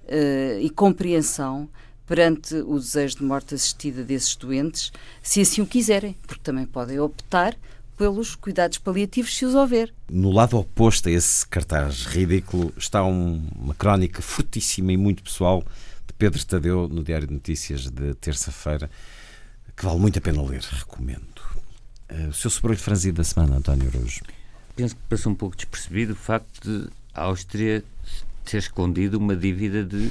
[0.08, 1.68] uh, e compreensão
[2.06, 7.00] perante o desejo de morte assistida desses doentes, se assim o quiserem, porque também podem
[7.00, 7.56] optar
[7.96, 9.92] pelos cuidados paliativos se os houver.
[10.10, 15.62] No lado oposto a esse cartaz ridículo está um, uma crónica fortíssima e muito pessoal
[16.06, 18.90] de Pedro Tadeu no Diário de Notícias de terça-feira,
[19.76, 21.40] que vale muito a pena ler, recomendo.
[22.10, 24.20] Uh, o seu sobrolho franzido da semana, António Araújo?
[24.76, 27.84] Penso que passou um pouco despercebido o facto de a Áustria
[28.44, 30.10] ter escondido uma dívida de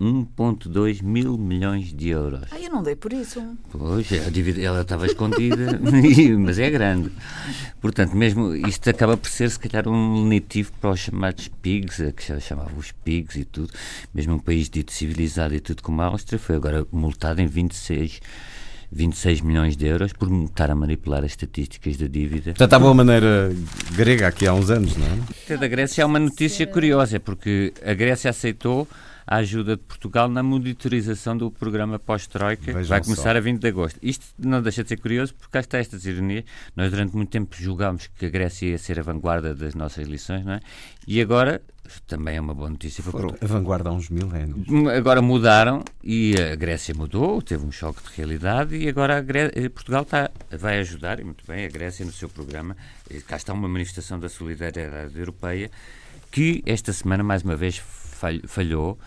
[0.00, 2.42] 1,2 mil milhões de euros.
[2.50, 3.42] Ah, eu não dei por isso.
[3.70, 5.80] Pois, a dívida, ela estava escondida,
[6.38, 7.10] mas é grande.
[7.80, 12.22] Portanto, mesmo isto acaba por ser, se calhar, um lenitivo para os chamados PIGs, que
[12.22, 13.72] se chamavam os PIGs e tudo.
[14.14, 18.20] Mesmo um país dito civilizado e tudo como a Áustria, foi agora multado em 26
[18.96, 22.54] 26 milhões de euros por estar a manipular as estatísticas da dívida.
[22.56, 23.54] Já estava uma maneira
[23.94, 25.54] grega aqui há uns anos, não é?
[25.54, 28.88] A da Grécia é uma notícia curiosa, porque a Grécia aceitou
[29.26, 33.36] a ajuda de Portugal na monitorização do programa pós-Troika, que vai começar só.
[33.36, 33.98] a 20 de agosto.
[34.02, 36.44] Isto não deixa de ser curioso, porque cá está estas ironias.
[36.76, 40.44] Nós, durante muito tempo, julgámos que a Grécia ia ser a vanguarda das nossas lições,
[40.44, 40.60] não é?
[41.06, 41.60] E agora
[42.06, 43.38] também é uma boa notícia para Portugal.
[43.40, 44.66] A vanguarda há uns mil anos.
[44.96, 50.02] Agora mudaram e a Grécia mudou, teve um choque de realidade e agora Grécia, Portugal
[50.02, 52.76] está, vai ajudar, e muito bem, a Grécia no seu programa.
[53.10, 55.70] E cá está uma manifestação da solidariedade europeia
[56.30, 57.80] que esta semana, mais uma vez,
[58.46, 58.98] falhou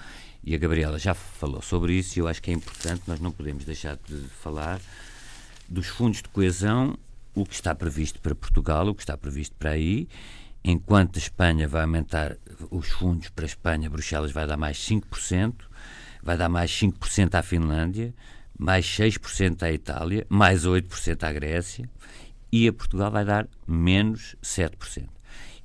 [0.44, 3.32] e a Gabriela já falou sobre isso e eu acho que é importante, nós não
[3.32, 4.80] podemos deixar de falar
[5.68, 6.98] dos fundos de coesão,
[7.36, 10.08] o que está previsto para Portugal, o que está previsto para aí,
[10.64, 12.38] enquanto a Espanha vai aumentar
[12.72, 15.54] os fundos para a Espanha, Bruxelas vai dar mais 5%,
[16.24, 18.14] vai dar mais 5% à Finlândia,
[18.58, 21.90] mais 6% à Itália, mais 8% à Grécia
[22.52, 25.08] e a Portugal vai dar menos 7%.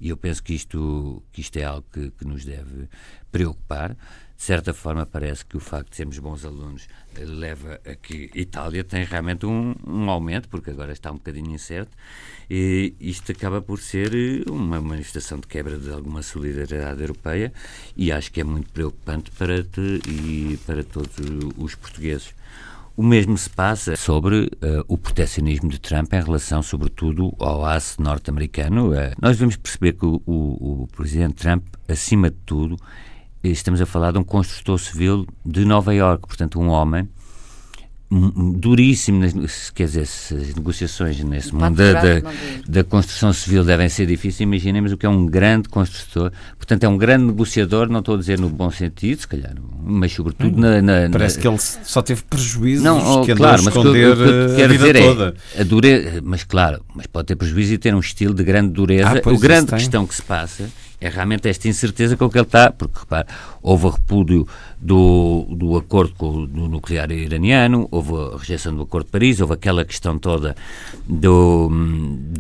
[0.01, 2.89] E eu penso que isto, que isto é algo que, que nos deve
[3.31, 3.97] preocupar.
[4.37, 8.31] De certa forma, parece que o facto de sermos bons alunos eh, leva a que
[8.35, 11.97] Itália tem realmente um, um aumento, porque agora está um bocadinho incerto,
[12.51, 17.53] e isto acaba por ser eh, uma manifestação de quebra de alguma solidariedade europeia
[17.97, 21.15] e acho que é muito preocupante para, te, e para todos
[21.57, 22.35] os portugueses.
[22.97, 28.01] O mesmo se passa sobre uh, o protecionismo de Trump em relação, sobretudo, ao aço
[28.01, 28.93] norte-americano.
[28.93, 32.77] Uh, nós devemos perceber que o, o, o, presidente Trump, acima de tudo,
[33.43, 37.09] estamos a falar de um construtor civil de Nova Iorque, portanto, um homem
[38.57, 39.25] duríssimo,
[39.75, 42.33] quer dizer, se as negociações nesse mundo da, da,
[42.67, 46.89] da, construção civil devem ser difíceis, imaginemos o que é um grande construtor, portanto é
[46.89, 50.61] um grande negociador, não estou a dizer no bom sentido, se calhar, mas sobretudo hum,
[50.61, 51.43] na, na, Parece na...
[51.43, 54.49] que ele só teve prejuízos não, oh, que claro, a esconder mas o que, o
[54.49, 55.35] que quero dizer toda.
[55.57, 58.73] É, a dureza, mas claro, mas pode ter prejuízo e ter um estilo de grande
[58.73, 59.23] dureza.
[59.25, 60.69] Ah, o grande questão que se passa
[61.05, 63.29] é realmente esta incerteza com que ele está, porque repare,
[63.63, 64.49] houve repúdio
[64.81, 69.53] do, do acordo com o nuclear iraniano, houve a rejeição do acordo de Paris, houve
[69.53, 70.57] aquela questão toda
[71.07, 71.71] do,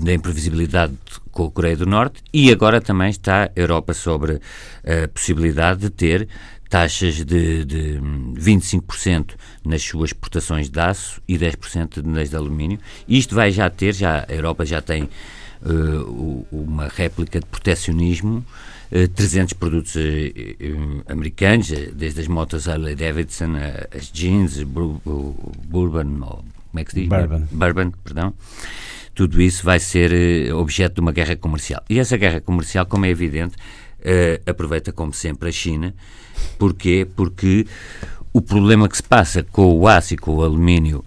[0.01, 0.95] da imprevisibilidade
[1.31, 4.41] com a Coreia do Norte e agora também está a Europa sobre
[4.83, 6.29] a possibilidade de ter
[6.71, 8.01] taxas de, de
[8.35, 12.79] 25% nas suas exportações de aço e 10% nas de alumínio.
[13.07, 15.09] Isto vai já ter, já, a Europa já tem
[16.51, 18.45] uma réplica de protecionismo,
[18.93, 20.01] uh, 300 produtos uh,
[21.09, 23.53] americanos, desde as motos Harley Davidson,
[23.97, 27.09] as jeans, Bourbon, como é que se diz?
[27.09, 27.47] Bourbon.
[27.51, 28.35] Bourbon, perdão.
[29.15, 31.83] Tudo isso vai ser objeto de uma guerra comercial.
[31.89, 33.55] E essa guerra comercial, como é evidente,
[34.45, 35.95] aproveita como sempre a China.
[36.59, 37.07] Porquê?
[37.15, 37.65] Porque
[38.33, 41.05] o problema que se passa com o aço e com o alumínio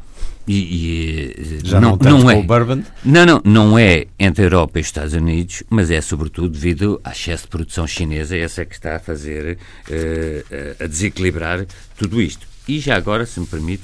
[0.47, 2.41] e, e, Já não, não, não é.
[2.41, 2.81] bourbon?
[3.03, 7.01] Não, não, não é entre a Europa e os Estados Unidos, mas é sobretudo devido
[7.03, 9.57] ao excesso de produção chinesa, essa é que está a fazer,
[9.89, 11.65] uh, a desequilibrar
[11.97, 12.47] tudo isto.
[12.67, 13.83] E já agora, se me permite,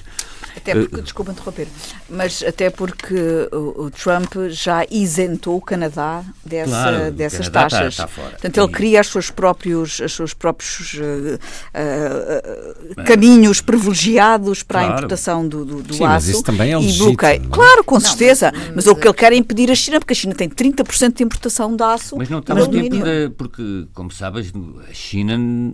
[0.55, 1.67] Até porque, uh, desculpa interromper,
[2.09, 3.15] mas até porque
[3.51, 7.93] o, o, Trump já isentou o Canadá dessa, claro, dessas Canadá taxas.
[7.93, 14.63] Está, está Portanto, ele cria os seus próprios, os seus próprios uh, uh, caminhos privilegiados
[14.63, 14.93] para claro.
[14.93, 16.13] a importação do, do, do Sim, aço.
[16.13, 17.39] Mas isso também é legítimo, e bloqueia.
[17.39, 17.45] Não?
[17.45, 17.49] É?
[17.49, 18.51] Claro, com certeza.
[18.51, 20.49] Não, mas, mas, o que ele quer é impedir a China, porque a China tem
[20.49, 22.15] 30% de importação de aço.
[22.17, 24.51] Mas não está no tempo de, porque, como sabes,
[24.89, 25.73] a China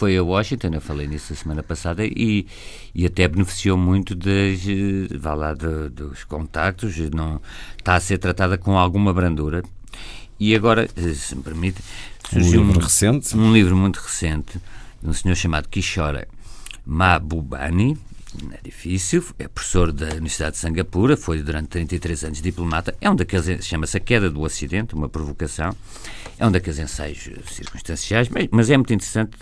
[0.00, 2.46] foi a Washington, eu falei nisso a semana passada, e,
[2.94, 4.60] e até beneficiou muito das,
[5.20, 7.38] vá lá, de, dos contactos, não,
[7.76, 9.62] está a ser tratada com alguma brandura.
[10.38, 11.82] E agora, se me permite,
[12.30, 13.36] surgiu um livro um, recente.
[13.36, 14.58] Um livro muito recente,
[15.02, 16.26] de um senhor chamado Kishore
[16.86, 17.98] Mahbubani,
[18.52, 23.14] é difícil, é professor da Universidade de Singapura, foi durante 33 anos diplomata, é um
[23.14, 25.76] daqueles, chama-se A Queda do Ocidente, uma provocação,
[26.38, 29.36] é um daqueles ensaios circunstanciais, mas, mas é muito interessante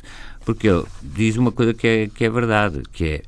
[0.48, 3.22] porque ele diz uma coisa que é, que é verdade, que é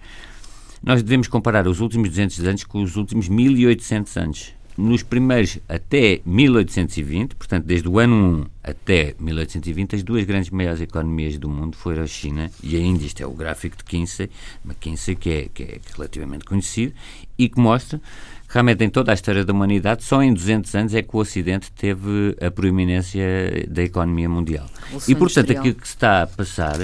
[0.82, 4.54] nós devemos comparar os últimos 200 anos com os últimos 1800 anos.
[4.80, 10.80] Nos primeiros até 1820, portanto, desde o ano 1 até 1820, as duas grandes maiores
[10.80, 13.06] economias do mundo foram a China e a Índia.
[13.06, 14.30] Isto é o gráfico de Kinsey,
[14.64, 16.94] McKinsey, que é, que é relativamente conhecido
[17.36, 18.00] e que mostra
[18.48, 21.70] realmente em toda a história da humanidade, só em 200 anos é que o Ocidente
[21.72, 23.22] teve a proeminência
[23.68, 24.66] da economia mundial.
[25.06, 26.78] E, portanto, aquilo que se está a passar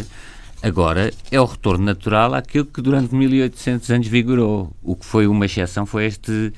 [0.63, 4.71] agora é o retorno natural àquilo que durante 1800 anos vigorou.
[4.83, 6.53] O que foi uma exceção foi este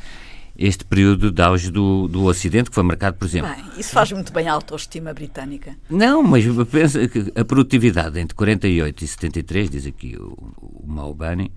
[0.58, 3.54] este período de auge do, do Ocidente, que foi marcado, por exemplo.
[3.54, 5.76] Bem, isso faz muito bem a autoestima britânica.
[5.88, 11.52] Não, mas pensa que a produtividade entre 48 e 73, diz aqui o, o Maubani,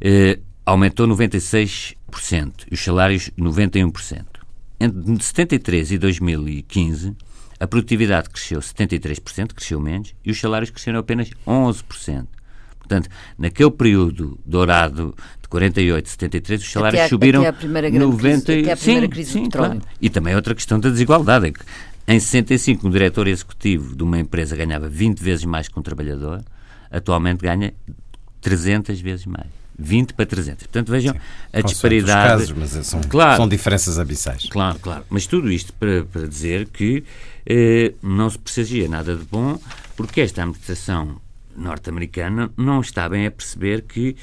[0.00, 1.94] eh, aumentou 96%
[2.70, 4.24] e os salários 91%.
[4.80, 7.14] Entre 73 e 2015,
[7.60, 12.26] a produtividade cresceu 73%, cresceu menos, e os salários cresceram apenas 11%.
[12.88, 17.90] Portanto, naquele período dourado de 48, 73, os salários até a, subiram até a primeira
[17.90, 19.80] 90 crise, até a primeira sim, crise sim, do petróleo.
[19.80, 19.96] Claro.
[20.00, 21.60] E também outra questão da desigualdade, é que
[22.08, 26.42] em 65 um diretor executivo de uma empresa ganhava 20 vezes mais que um trabalhador,
[26.90, 27.74] atualmente ganha
[28.40, 29.58] 300 vezes mais.
[29.78, 30.66] 20 para 300.
[30.66, 31.20] Portanto, vejam Sim,
[31.52, 32.40] a disparidade.
[32.40, 34.46] Casos, mas é, são, claro, são diferenças abissais.
[34.50, 35.04] Claro, claro.
[35.08, 37.04] Mas tudo isto para, para dizer que
[37.46, 39.56] eh, não se precisaria nada de bom,
[39.96, 41.20] porque esta administração
[41.58, 44.16] norte-americana não está bem a perceber que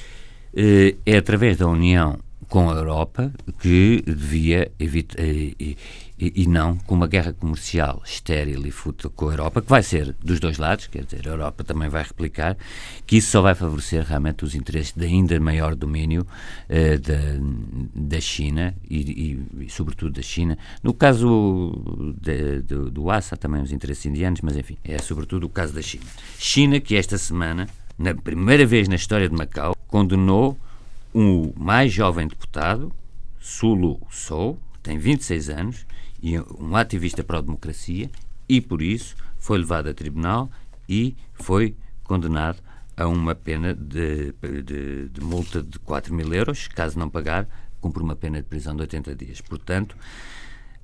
[0.54, 2.18] eh, é através da união
[2.48, 5.22] com a Europa que devia evitar.
[5.22, 5.76] Eh,
[6.18, 9.82] e, e, não com uma guerra comercial estéril e fútil com a Europa, que vai
[9.82, 12.56] ser dos dois lados, quer dizer, a Europa também vai replicar,
[13.06, 17.18] que isso só vai favorecer realmente os interesses de ainda maior domínio uh, da,
[17.94, 18.96] da China e,
[19.60, 20.56] e, e, sobretudo, da China.
[20.82, 25.44] No caso de, de, do aço, há também os interesses indianos, mas enfim, é sobretudo
[25.44, 26.04] o caso da China.
[26.38, 30.56] China, que esta semana, na primeira vez na história de Macau, condenou
[31.12, 32.90] o mais jovem deputado,
[33.38, 35.86] Sulu Sou, tem 26 anos,
[36.22, 38.08] e um ativista pró-democracia
[38.48, 40.48] e, por isso, foi levado a tribunal
[40.88, 42.62] e foi condenado
[42.96, 46.68] a uma pena de, de, de multa de 4 mil euros.
[46.68, 47.46] Caso não pagar,
[47.80, 49.40] cumpre uma pena de prisão de 80 dias.
[49.40, 49.96] Portanto.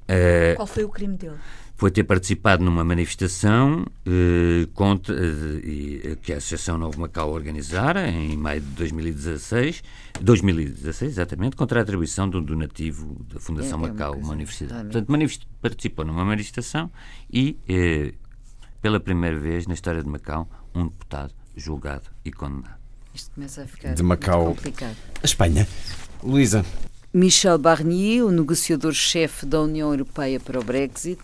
[0.03, 1.39] Uh, Qual foi o crime dele?
[1.83, 8.37] Foi ter participado numa manifestação eh, contra, eh, que a Associação Novo Macau organizara em
[8.37, 9.83] maio de 2016,
[10.21, 14.33] 2016 exatamente, contra a atribuição de um donativo da Fundação é, é Macau, uma, uma
[14.35, 14.91] universidade.
[14.93, 16.89] Portanto, participou numa manifestação
[17.29, 18.15] e, eh,
[18.81, 22.79] pela primeira vez na história de Macau, um deputado julgado e condenado.
[23.13, 24.97] Isto começa a ficar de Macau, complicado.
[25.21, 25.67] A Espanha.
[26.23, 26.65] Luísa.
[27.13, 31.21] Michel Barnier, o negociador-chefe da União Europeia para o Brexit,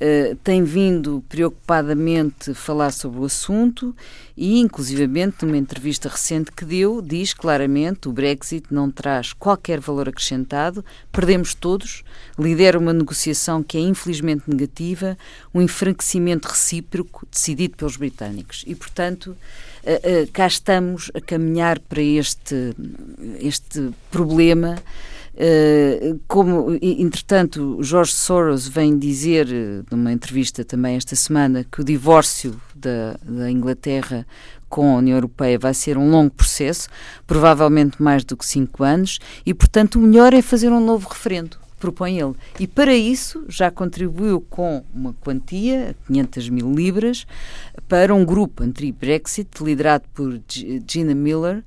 [0.00, 3.94] eh, tem vindo preocupadamente falar sobre o assunto
[4.36, 10.08] e, inclusivamente, numa entrevista recente que deu, diz claramente o Brexit não traz qualquer valor
[10.08, 12.02] acrescentado, perdemos todos,
[12.36, 15.16] lidera uma negociação que é infelizmente negativa,
[15.54, 18.64] um enfraquecimento recíproco decidido pelos britânicos.
[18.66, 22.74] E, portanto, uh, uh, cá estamos a caminhar para este,
[23.38, 25.13] este problema eh,
[26.28, 32.60] como, entretanto, Jorge Soros vem dizer, eh, numa entrevista também esta semana, que o divórcio
[32.74, 34.26] da, da Inglaterra
[34.68, 36.88] com a União Europeia vai ser um longo processo,
[37.26, 41.64] provavelmente mais do que cinco anos, e, portanto, o melhor é fazer um novo referendo
[41.84, 42.34] propõe ele.
[42.58, 47.26] E para isso já contribuiu com uma quantia, 500 mil libras,
[47.86, 51.62] para um grupo anti-Brexit liderado por Gina Miller,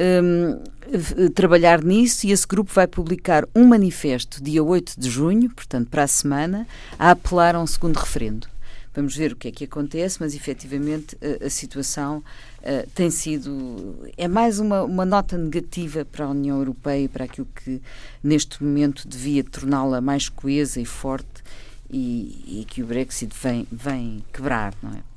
[0.00, 5.88] um, trabalhar nisso e esse grupo vai publicar um manifesto dia 8 de junho, portanto
[5.88, 6.66] para a semana,
[6.98, 8.48] a apelar a um segundo referendo.
[8.92, 14.10] Vamos ver o que é que acontece, mas efetivamente a, a situação uh, tem sido.
[14.16, 17.80] É mais uma, uma nota negativa para a União Europeia e para aquilo que
[18.22, 21.44] neste momento devia torná-la mais coesa e forte
[21.88, 25.09] e, e, que o Brexit vem, vem quebrar, não é?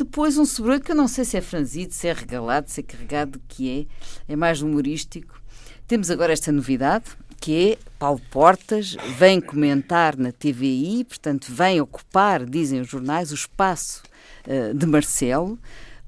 [0.00, 2.82] Depois um sobrolho que eu não sei se é franzido, se é regalado, se é
[2.82, 3.86] carregado, o que
[4.26, 5.38] é, é mais humorístico.
[5.86, 7.04] Temos agora esta novidade,
[7.38, 13.34] que é Paulo Portas vem comentar na TVI, portanto, vem ocupar, dizem os jornais, o
[13.34, 14.02] espaço
[14.46, 15.58] uh, de Marcelo,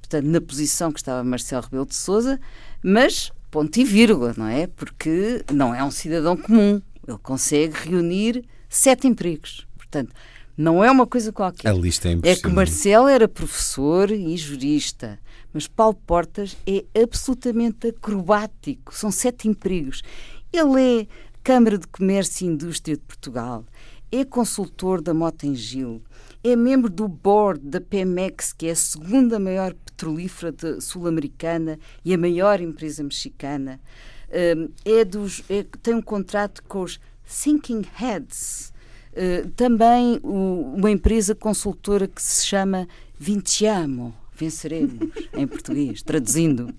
[0.01, 2.40] portanto, na posição que estava Marcelo Rebelo de Souza,
[2.82, 4.68] mas ponto e vírgula, não é?
[4.68, 6.80] Porque não é um cidadão comum.
[7.07, 9.66] Ele consegue reunir sete empregos.
[9.76, 10.14] Portanto,
[10.57, 11.68] não é uma coisa qualquer.
[11.68, 15.18] A lista é É que Marcelo era professor e jurista,
[15.53, 18.94] mas Paulo Portas é absolutamente acrobático.
[18.94, 20.03] São sete empregos.
[20.53, 21.07] Ele é
[21.42, 23.64] Câmara de Comércio e Indústria de Portugal,
[24.12, 26.03] é consultor da Motengil,
[26.44, 32.18] é membro do board da Pemex, que é a segunda maior petrolífera sul-americana e a
[32.18, 33.80] maior empresa mexicana.
[34.28, 38.72] Hum, é dos, é, tem um contrato com os Thinking Heads,
[39.57, 42.89] também o, uma empresa consultora que se chama
[43.19, 46.75] Vinciamo, venceremos, em português, traduzindo.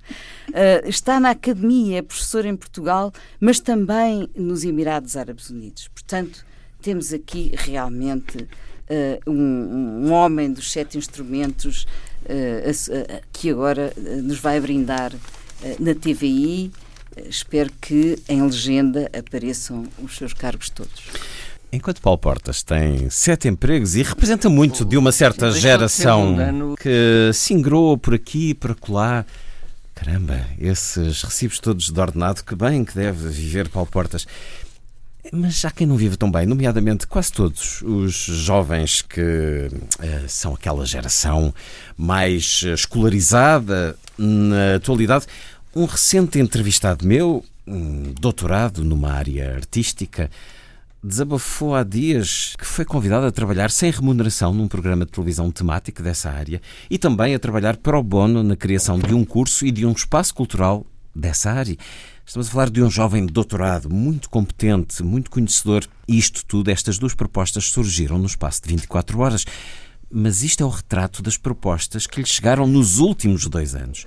[0.49, 5.87] Uh, está na academia, é professor em Portugal, mas também nos Emirados Árabes Unidos.
[5.87, 6.45] Portanto,
[6.81, 11.87] temos aqui realmente uh, um, um, homem dos sete instrumentos
[12.23, 15.13] uh, que agora nos vai brindar
[15.79, 16.73] na TVI.
[17.29, 21.03] espero que em legenda apareçam os seus cargos todos.
[21.73, 27.51] Enquanto Paulo Portas tem sete empregos e representa muito de uma certa geração que se
[27.51, 29.25] ingrou por aqui por acolá.
[29.95, 34.27] Caramba, esses recibos todos de ordenado, que bem que deve viver Paulo Portas.
[35.31, 40.53] Mas há quem não vive tão bem, nomeadamente quase todos os jovens que uh, são
[40.53, 41.51] aquela geração
[41.97, 45.25] mais escolarizada na atualidade.
[45.75, 50.29] Um recente entrevistado meu, um doutorado numa área artística,
[51.03, 56.01] desabafou há dias que foi convidado a trabalhar sem remuneração num programa de televisão temático
[56.01, 59.85] dessa área e também a trabalhar pro bono na criação de um curso e de
[59.85, 61.75] um espaço cultural dessa área.
[62.25, 66.97] Estamos a falar de um jovem doutorado muito competente, muito conhecedor, e isto tudo, estas
[66.97, 69.45] duas propostas surgiram no espaço de 24 horas.
[70.09, 74.05] Mas isto é o retrato das propostas que lhe chegaram nos últimos dois anos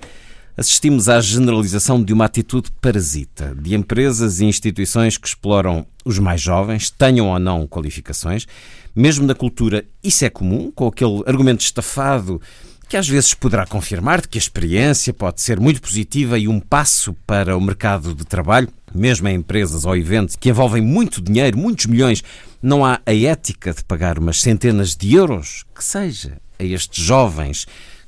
[0.57, 6.41] assistimos à generalização de uma atitude parasita de empresas e instituições que exploram os mais
[6.41, 8.47] jovens, tenham ou não qualificações.
[8.95, 12.41] Mesmo na cultura, isso é comum, com aquele argumento estafado
[12.89, 17.13] que às vezes poderá confirmar que a experiência pode ser muito positiva e um passo
[17.27, 21.85] para o mercado de trabalho, mesmo em empresas ou eventos que envolvem muito dinheiro, muitos
[21.85, 22.23] milhões,
[22.61, 27.67] não há a ética de pagar umas centenas de euros, que seja, a estes jovens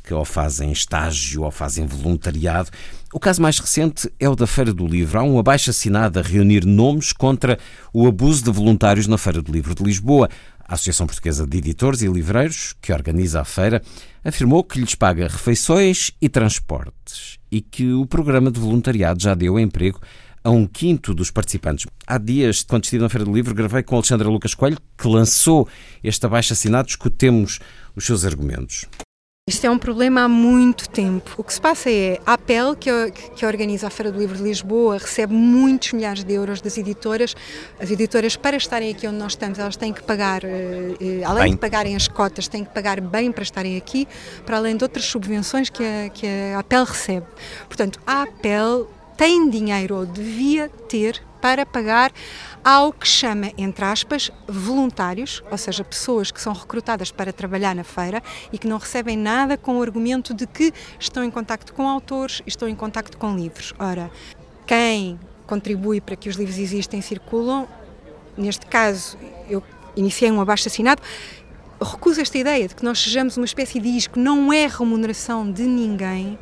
[0.10, 2.72] que ou fazem estágio ou fazem voluntariado.
[3.14, 5.20] O caso mais recente é o da Feira do Livro.
[5.20, 7.60] Há um abaixo assinado a reunir nomes contra
[7.94, 10.28] o abuso de voluntários na Feira do Livro de Lisboa.
[10.68, 13.84] A Associação Portuguesa de Editores e Livreiros, que organiza a feira,
[14.24, 19.60] afirmou que lhes paga refeições e transportes e que o programa de voluntariado já deu
[19.60, 20.00] emprego
[20.44, 21.86] a um quinto dos participantes.
[22.08, 25.68] Há dias, quando estive na Feira do Livro, gravei com Alexandra Lucas Coelho, que lançou
[26.04, 26.88] este abaixo assinado.
[26.88, 27.60] Discutemos
[27.96, 28.88] os seus argumentos.
[29.50, 31.34] Isto é um problema há muito tempo.
[31.36, 32.92] O que se passa é a APEL, que,
[33.36, 37.36] que organiza a Feira do Livro de Lisboa, recebe muitos milhares de euros das editoras.
[37.80, 41.46] As editoras, para estarem aqui onde nós estamos, elas têm que pagar, eh, eh, além
[41.46, 41.52] bem.
[41.54, 44.08] de pagarem as cotas, têm que pagar bem para estarem aqui,
[44.46, 47.26] para além de outras subvenções que a, que a APEL recebe.
[47.68, 48.88] Portanto, a APEL
[49.18, 52.12] tem dinheiro, ou devia ter, para pagar
[52.64, 57.84] ao que chama, entre aspas, voluntários, ou seja, pessoas que são recrutadas para trabalhar na
[57.84, 58.22] feira
[58.52, 62.42] e que não recebem nada com o argumento de que estão em contacto com autores
[62.46, 63.74] e estão em contacto com livros.
[63.80, 64.12] Ora,
[64.68, 67.68] quem contribui para que os livros existem circulam,
[68.38, 69.18] neste caso,
[69.50, 69.64] eu
[69.96, 71.02] iniciei um abaixo assinado,
[71.82, 75.64] recuso esta ideia de que nós sejamos uma espécie de isco, não é remuneração de
[75.64, 76.38] ninguém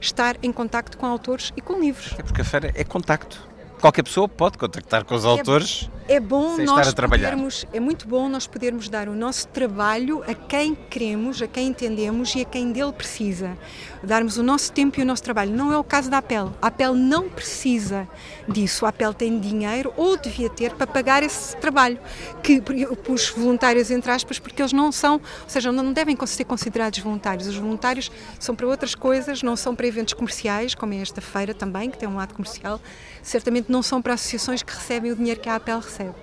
[0.00, 2.14] estar em contacto com autores e com livros.
[2.18, 3.51] É porque a feira é contacto
[3.82, 5.90] qualquer pessoa pode contactar com os é, autores.
[6.08, 10.74] É bom nós podermos, é muito bom nós podermos dar o nosso trabalho a quem
[10.74, 13.58] queremos, a quem entendemos e a quem dele precisa.
[14.02, 15.52] Darmos o nosso tempo e o nosso trabalho.
[15.52, 16.52] Não é o caso da APEL.
[16.62, 18.08] A APEL não precisa
[18.48, 18.86] disso.
[18.86, 21.98] A APEL tem dinheiro ou devia ter para pagar esse trabalho
[22.42, 22.62] que
[23.08, 27.48] os voluntários entre aspas, porque eles não são, ou seja, não devem ser considerados voluntários.
[27.48, 31.52] Os voluntários são para outras coisas, não são para eventos comerciais, como é esta feira
[31.52, 32.80] também, que tem um lado comercial
[33.22, 36.14] certamente não são para associações que recebem o dinheiro que a APEL recebe.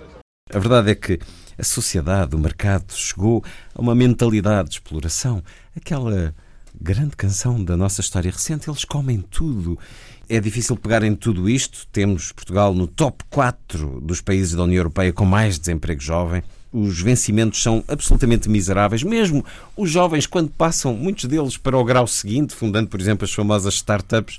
[0.52, 1.18] A verdade é que
[1.56, 3.44] a sociedade, o mercado, chegou
[3.74, 5.42] a uma mentalidade de exploração.
[5.76, 6.34] Aquela
[6.78, 9.78] grande canção da nossa história recente, eles comem tudo.
[10.28, 11.86] É difícil pegar em tudo isto.
[11.92, 16.42] Temos Portugal no top 4 dos países da União Europeia com mais desemprego jovem.
[16.72, 19.02] Os vencimentos são absolutamente miseráveis.
[19.02, 19.44] Mesmo
[19.76, 23.74] os jovens, quando passam, muitos deles, para o grau seguinte, fundando, por exemplo, as famosas
[23.74, 24.38] startups,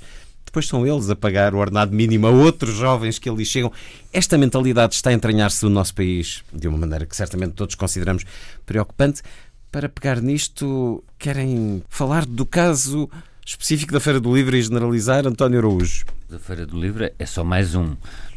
[0.52, 3.72] depois são eles a pagar o ordenado mínimo a outros jovens que ali chegam.
[4.12, 8.24] Esta mentalidade está a entranhar-se no nosso país de uma maneira que certamente todos consideramos
[8.66, 9.22] preocupante.
[9.70, 13.08] Para pegar nisto, querem falar do caso
[13.46, 16.04] específico da Feira do Livro e generalizar António Araújo?
[16.28, 17.96] Da Feira do Livro é só mais um.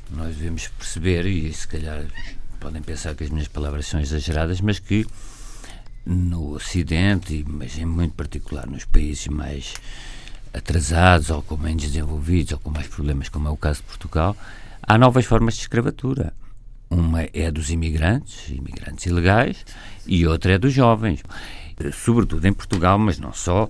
[0.09, 2.05] Nós devemos perceber, e se calhar
[2.61, 5.05] podem pensar que as minhas palavras são exageradas, mas que
[6.05, 9.73] no Ocidente, mas em muito particular nos países mais
[10.55, 14.35] atrasados ou com menos desenvolvidos ou com mais problemas, como é o caso de Portugal,
[14.81, 16.33] há novas formas de escravatura.
[16.89, 19.65] Uma é dos imigrantes, imigrantes ilegais,
[20.05, 21.23] e outra é dos jovens.
[21.93, 23.69] Sobretudo em Portugal, mas não só,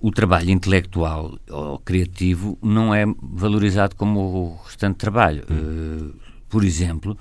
[0.00, 5.44] o trabalho intelectual ou criativo não é valorizado como o restante trabalho.
[5.50, 6.12] Hum.
[6.12, 7.16] Uh, por exemplo,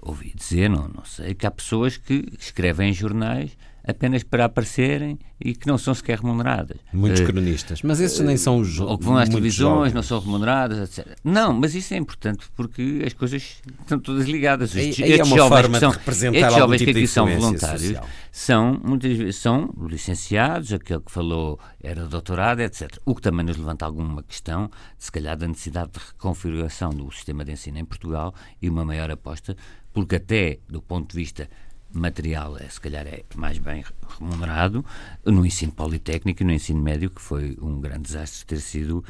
[0.00, 3.56] ouvi dizer, não, não sei, que há pessoas que escrevem em jornais
[3.86, 6.78] apenas para aparecerem e que não são sequer remuneradas.
[6.92, 9.92] Muitos uh, cronistas, mas esses nem são os Ou que vão às televisões, jovens.
[9.92, 11.16] não são remuneradas, etc.
[11.22, 14.70] Não, mas isso é importante porque as coisas estão todas ligadas.
[14.70, 17.82] Os, aí é uma forma são, de representar estes jovens tipo que aqui são voluntários
[17.82, 18.06] social.
[18.32, 22.98] são muitas vezes são licenciados, aquele que falou era doutorado, etc.
[23.04, 24.68] O que também nos levanta alguma questão,
[24.98, 29.10] se calhar, da necessidade de reconfiguração do sistema de ensino em Portugal e uma maior
[29.10, 29.56] aposta,
[29.92, 31.48] porque até do ponto de vista
[31.92, 33.84] material é, se calhar é mais bem
[34.18, 34.84] remunerado
[35.24, 39.04] no ensino politécnico e no ensino médio, que foi um grande desastre ter sido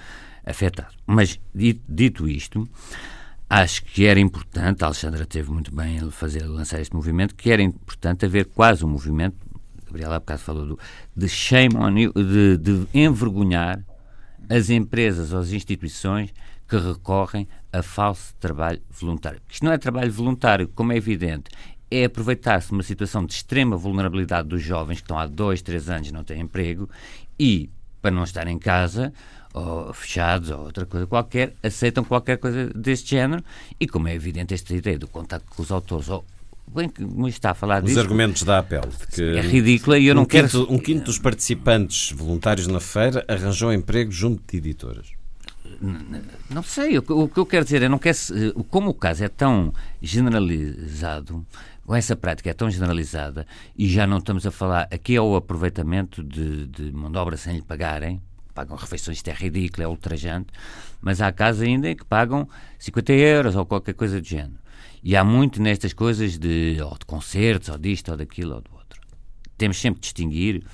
[0.44, 0.94] afetado.
[1.06, 2.68] Mas, dito isto,
[3.48, 7.50] acho que era importante, a Alexandra teve muito bem a fazer, lançar este movimento, que
[7.50, 9.36] era importante haver quase um movimento,
[9.86, 10.78] Gabriela há bocado falou do,
[11.14, 13.82] de shame on you, de, de envergonhar
[14.48, 16.32] as empresas ou as instituições
[16.68, 19.40] que recorrem a falso trabalho voluntário.
[19.48, 21.50] Isto não é trabalho voluntário, como é evidente,
[21.90, 26.08] é aproveitar-se uma situação de extrema vulnerabilidade dos jovens que estão há dois, três anos
[26.08, 26.88] e não têm emprego
[27.38, 27.70] e,
[28.02, 29.12] para não estar em casa,
[29.54, 33.42] ou fechados, ou outra coisa qualquer, aceitam qualquer coisa deste género
[33.80, 36.24] e, como é evidente, esta ideia do contacto com os autores, ou
[36.68, 36.90] bem
[37.28, 38.88] está a falar Os disso, argumentos da APEL.
[39.14, 40.72] Que é ridícula e eu um não quinto, quero...
[40.72, 45.06] Um quinto dos participantes voluntários na feira arranjou emprego junto de editoras.
[46.48, 48.14] Não sei, o que eu quero dizer é, não quer
[48.70, 51.44] como o caso é tão generalizado,
[51.86, 53.46] com essa prática é tão generalizada
[53.78, 54.88] e já não estamos a falar.
[54.90, 58.20] Aqui é o aproveitamento de, de mão de obra sem lhe pagarem.
[58.52, 60.48] Pagam refeições, isto é ridículo, é ultrajante.
[61.00, 64.58] Mas há casos ainda que pagam 50 euros ou qualquer coisa do género.
[65.02, 68.74] E há muito nestas coisas de, ou de concertos, ou disto, ou daquilo, ou do
[68.74, 69.00] outro.
[69.56, 70.64] Temos sempre de distinguir.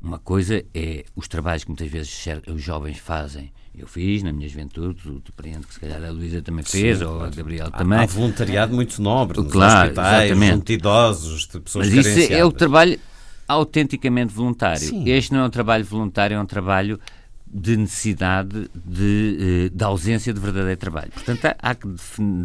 [0.00, 4.48] Uma coisa é os trabalhos que muitas vezes os jovens fazem eu fiz na minha
[4.48, 7.98] juventude, depreendo que se calhar a Luísa também fez, Sim, ou a Gabriel também.
[7.98, 10.52] Há voluntariado muito nobre nos claro, hospitais, exatamente.
[10.52, 12.98] junto de idosos, de pessoas Mas isso é o trabalho
[13.46, 14.80] autenticamente voluntário.
[14.80, 15.08] Sim.
[15.08, 16.98] Este não é um trabalho voluntário, é um trabalho
[17.46, 21.12] de necessidade de, de ausência de verdadeiro trabalho.
[21.12, 21.86] Portanto, há que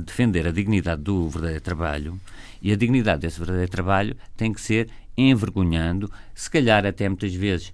[0.06, 2.20] defender a dignidade do verdadeiro trabalho
[2.62, 7.72] e a dignidade desse verdadeiro trabalho tem que ser envergonhando, se calhar até muitas vezes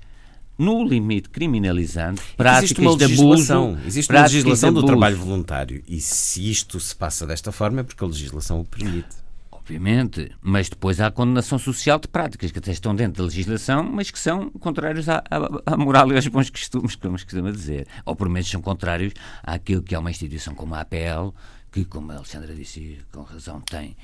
[0.58, 3.88] no limite criminalizando práticas existe uma legislação, de abuso.
[3.88, 8.04] Existe uma legislação do trabalho voluntário e se isto se passa desta forma é porque
[8.04, 9.28] a legislação o permite.
[9.52, 13.84] Obviamente, mas depois há a condenação social de práticas que até estão dentro da legislação,
[13.84, 17.52] mas que são contrários à, à, à moral e aos bons costumes, como se costuma
[17.52, 17.86] dizer.
[18.06, 21.36] Ou por menos são contrários àquilo que é uma instituição como a APL,
[21.70, 23.98] que, como a Alexandra disse com razão, tem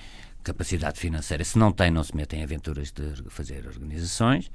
[0.43, 1.45] capacidade financeira.
[1.45, 4.51] Se não tem, não se metem em aventuras de fazer organizações.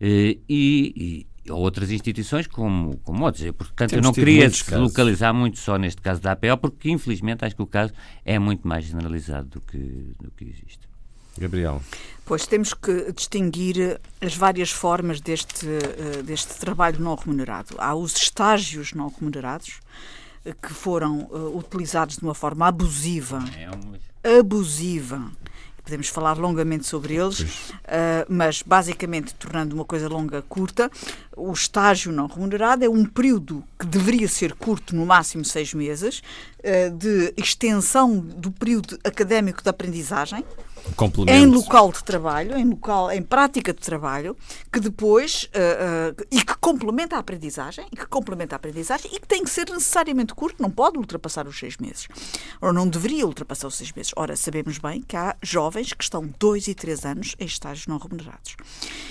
[0.00, 3.50] Eh, e, e outras instituições como, como outras.
[3.52, 7.44] Portanto, Temos eu não queria se localizar muito só neste caso da APO, porque infelizmente
[7.44, 7.92] acho que o caso
[8.24, 9.78] é muito mais generalizado do que,
[10.20, 10.80] do que existe.
[11.38, 11.82] Gabriel.
[12.24, 17.74] Pois temos que distinguir as várias formas deste, eh, deste trabalho não remunerado.
[17.78, 19.80] Há os estágios não remunerados,
[20.44, 23.44] eh, que foram utilizados de uma forma abusiva.
[24.24, 25.30] É abusiva
[25.86, 30.90] podemos falar longamente sobre eles, uh, mas basicamente, tornando uma coisa longa curta,
[31.36, 36.24] o estágio não remunerado é um período que deveria ser curto, no máximo seis meses,
[36.58, 40.44] uh, de extensão do período académico de aprendizagem,
[41.28, 44.36] em local de trabalho, em local, em prática de trabalho,
[44.72, 49.20] que depois uh, uh, e que complementa a aprendizagem, e que complementa a aprendizagem e
[49.20, 52.08] que tem que ser necessariamente curto, não pode ultrapassar os seis meses,
[52.60, 54.12] ou não deveria ultrapassar os seis meses.
[54.16, 57.98] Ora, sabemos bem que há jovens que estão dois e três anos em estágios não
[57.98, 58.56] remunerados.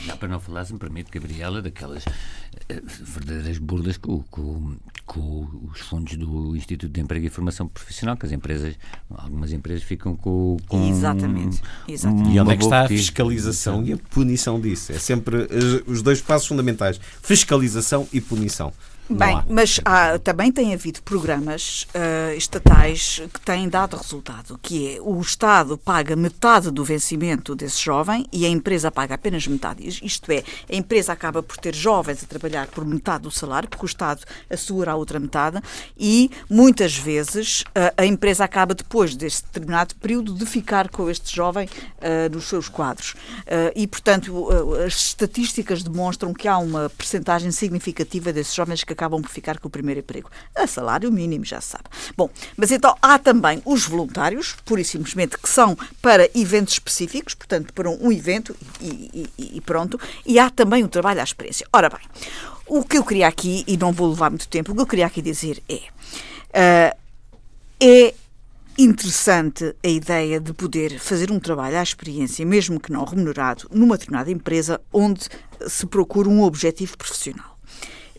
[0.06, 2.04] Dá para não falar, se me permite, Gabriela, daquelas
[2.68, 4.76] verdadeiras burlas com, com,
[5.06, 8.76] com, os fundos do Instituto de Emprego e Formação Profissional, que as empresas,
[9.10, 11.62] algumas empresas ficam com, com Exatamente.
[11.88, 12.32] Exatamente.
[12.32, 14.92] E onde é que está a fiscalização e a punição disso?
[14.92, 18.74] É sempre eh, os dois passos fundamentais: fiscalização e punição.
[19.08, 25.02] Bem, mas há, também tem havido programas uh, estatais que têm dado resultado, que é
[25.02, 29.88] o Estado paga metade do vencimento desse jovem e a empresa paga apenas metade.
[29.88, 33.86] Isto é, a empresa acaba por ter jovens a trabalhar por metade do salário, porque
[33.86, 35.62] o Estado assegura a outra metade,
[35.96, 41.36] e muitas vezes uh, a empresa acaba depois deste determinado período de ficar com este
[41.36, 43.14] jovem uh, nos seus quadros.
[43.76, 44.50] e, portanto,
[44.86, 49.68] as estatísticas demonstram que há uma percentagem significativa desses jovens que acabam por ficar com
[49.68, 50.30] o primeiro emprego.
[50.56, 51.86] A salário mínimo, já se sabe.
[52.18, 57.34] Bom, mas então há também os voluntários, pura e simplesmente, que são para eventos específicos,
[57.34, 61.68] portanto, para um evento e, e, e pronto, e há também o trabalho à experiência.
[61.72, 62.00] Ora bem,
[62.66, 65.06] o que eu queria aqui, e não vou levar muito tempo, o que eu queria
[65.06, 65.82] aqui dizer é.
[66.56, 67.06] Uh,
[67.78, 68.14] é
[68.78, 73.98] interessante a ideia de poder fazer um trabalho à experiência, mesmo que não remunerado, numa
[73.98, 75.28] determinada empresa onde
[75.68, 77.55] se procura um objetivo profissional.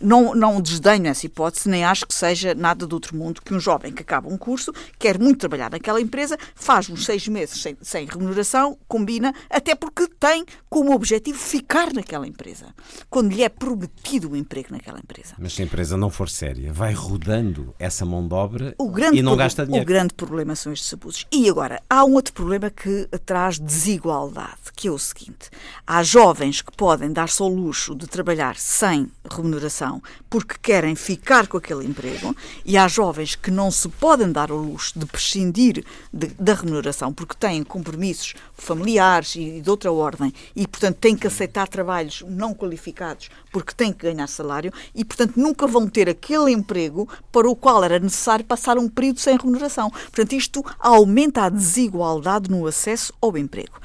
[0.01, 3.61] Não, não desdenho essa hipótese, nem acho que seja nada do outro mundo que um
[3.61, 7.77] jovem que acaba um curso, quer muito trabalhar naquela empresa, faz uns seis meses sem,
[7.81, 12.67] sem remuneração, combina, até porque tem como objetivo ficar naquela empresa,
[13.09, 15.35] quando lhe é prometido o um emprego naquela empresa.
[15.39, 18.75] Mas se a empresa não for séria, vai rodando essa mão de obra
[19.13, 19.85] e não gasta dinheiro.
[19.85, 21.27] O grande problema são estes abusos.
[21.33, 25.51] E agora, há um outro problema que traz desigualdade, que é o seguinte:
[25.87, 29.86] há jovens que podem dar-se ao luxo de trabalhar sem remuneração
[30.29, 32.35] porque querem ficar com aquele emprego
[32.65, 37.13] e há jovens que não se podem dar o luxo de prescindir de, da remuneração
[37.13, 42.55] porque têm compromissos familiares e de outra ordem e, portanto, têm que aceitar trabalhos não
[42.55, 47.57] qualificados porque têm que ganhar salário e, portanto, nunca vão ter aquele emprego para o
[47.57, 49.91] qual era necessário passar um período sem remuneração.
[49.91, 53.79] Portanto, isto aumenta a desigualdade no acesso ao emprego.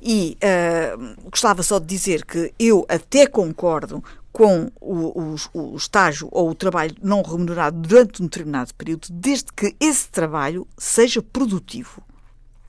[0.00, 4.02] E uh, gostava só de dizer que eu até concordo
[4.32, 9.52] com o, o, o, estágio ou o trabalho não remunerado durante um determinado período, desde
[9.52, 12.02] que esse trabalho seja produtivo.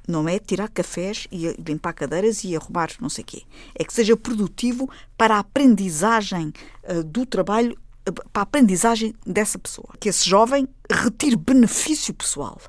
[0.06, 3.44] Não é tirar cafés e limpar cadeiras e arrumar não sei o quê.
[3.74, 6.52] É que seja produtivo para a aprendizagem
[6.84, 7.78] uh, do trabalho,
[8.10, 9.88] uh, para a aprendizagem dessa pessoa.
[10.02, 12.60] Que esse jovem retire benefício pessoal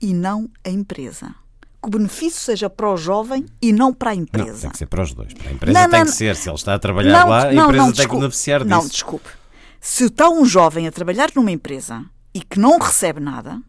[0.00, 1.32] e não a empresa
[1.82, 4.52] que o benefício seja para o jovem e não para a empresa.
[4.52, 5.34] Não, tem que ser para os dois.
[5.34, 6.36] Para a empresa não, tem não, que ser.
[6.36, 8.70] Se ele está a trabalhar não, lá, a empresa tem que beneficiar disso.
[8.70, 9.28] Não, desculpe.
[9.80, 13.60] Se está um jovem a trabalhar numa empresa e que não recebe nada,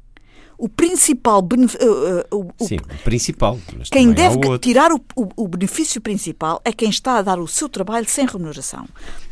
[0.57, 1.39] o principal.
[1.41, 3.59] Uh, uh, Sim, o principal.
[3.91, 7.67] quem deve tirar o, o, o, benefício principal é quem está a dar o seu
[7.67, 8.87] trabalho sem remuneração.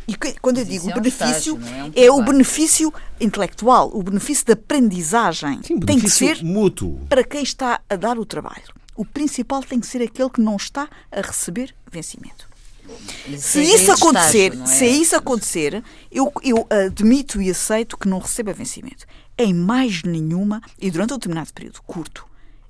[0.07, 1.59] E que, quando eu digo é benefício,
[1.95, 5.61] é, um é, o benefício intelectual, o benefício de aprendizagem.
[5.63, 6.99] Sim, tem que ser mútuo.
[7.07, 8.73] para quem está a dar o trabalho.
[8.95, 12.51] O principal tem que ser aquele que não está a receber vencimento.
[13.37, 14.67] Se isso acontecer, estágio, é?
[14.67, 19.05] se isso acontecer, eu, eu admito e aceito que não receba vencimento
[19.37, 22.25] em mais nenhuma, e durante um determinado período curto,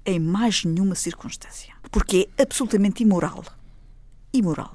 [0.05, 1.74] em mais nenhuma circunstância.
[1.91, 3.43] Porque é absolutamente imoral.
[4.34, 4.74] Imoral.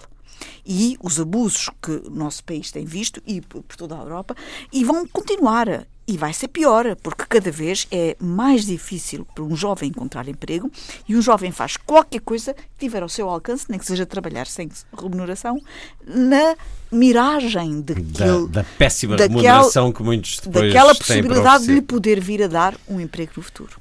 [0.64, 4.34] E os abusos que o nosso país tem visto, e por toda a Europa,
[4.72, 5.86] e vão continuar.
[6.08, 10.70] E vai ser pior, porque cada vez é mais difícil para um jovem encontrar emprego
[11.08, 14.46] e um jovem faz qualquer coisa que tiver ao seu alcance, nem que seja trabalhar
[14.46, 15.60] sem remuneração,
[16.06, 16.54] na
[16.92, 22.20] miragem de da, da péssima daquela, remuneração que muitos depois Daquela possibilidade de lhe poder
[22.20, 23.80] vir a dar um emprego no futuro.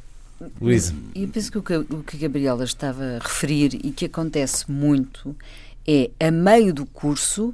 [0.59, 0.93] Luísa.
[1.13, 4.69] Eu penso que o, que o que a Gabriela estava a referir e que acontece
[4.69, 5.35] muito
[5.88, 7.53] é, a meio do curso,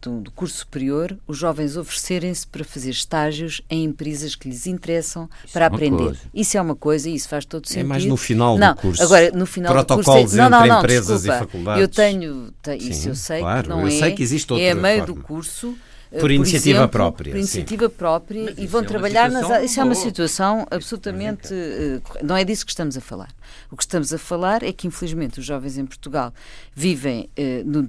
[0.00, 5.28] do, do curso superior, os jovens oferecerem-se para fazer estágios em empresas que lhes interessam
[5.44, 6.04] isso para é aprender.
[6.04, 6.20] Coisa.
[6.32, 7.80] Isso é uma coisa e isso faz todo sentido.
[7.80, 9.02] É mais no final não, do curso.
[9.02, 10.34] Agora, no final Protocolos do curso.
[10.36, 11.80] É, não, entre não, não, empresas desculpa, e faculdades.
[11.80, 13.90] Eu tenho, tenho Sim, isso eu sei claro, que não eu é.
[13.90, 15.14] Sei que existe outra é a meio forma.
[15.14, 15.78] do curso
[16.20, 17.30] por iniciativa exemplo, própria.
[17.30, 17.40] Por sim.
[17.42, 19.64] iniciativa própria Mas e vão é trabalhar nas.
[19.64, 21.52] Isso é uma situação absolutamente.
[21.52, 23.34] eh, Não é disso que estamos a falar.
[23.70, 26.32] O que estamos a falar é que, infelizmente, os jovens em Portugal
[26.74, 27.86] vivem eh, no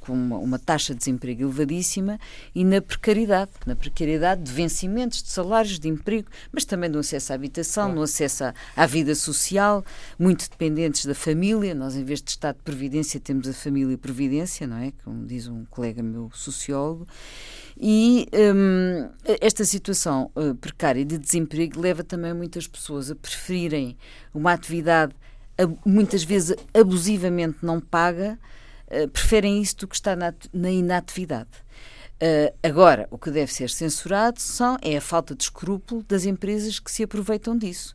[0.00, 2.18] com uma, uma taxa de desemprego elevadíssima
[2.54, 7.32] e na precariedade na precariedade de vencimentos, de salários, de emprego, mas também do acesso
[7.32, 9.84] à habitação, no acesso à, à vida social,
[10.18, 11.74] muito dependentes da família.
[11.74, 14.92] Nós, em vez de Estado de Previdência, temos a família Previdência, não é?
[15.04, 17.06] Como diz um colega meu sociólogo.
[17.78, 19.08] E hum,
[19.40, 23.96] esta situação eh, precária de desemprego leva também muitas pessoas a preferirem
[24.34, 25.14] uma atividade
[25.84, 28.38] muitas vezes abusivamente não paga,
[28.88, 31.50] eh, preferem isso do que estar na, ati- na inatividade.
[32.18, 36.78] Eh, agora, o que deve ser censurado são, é a falta de escrúpulo das empresas
[36.78, 37.94] que se aproveitam disso.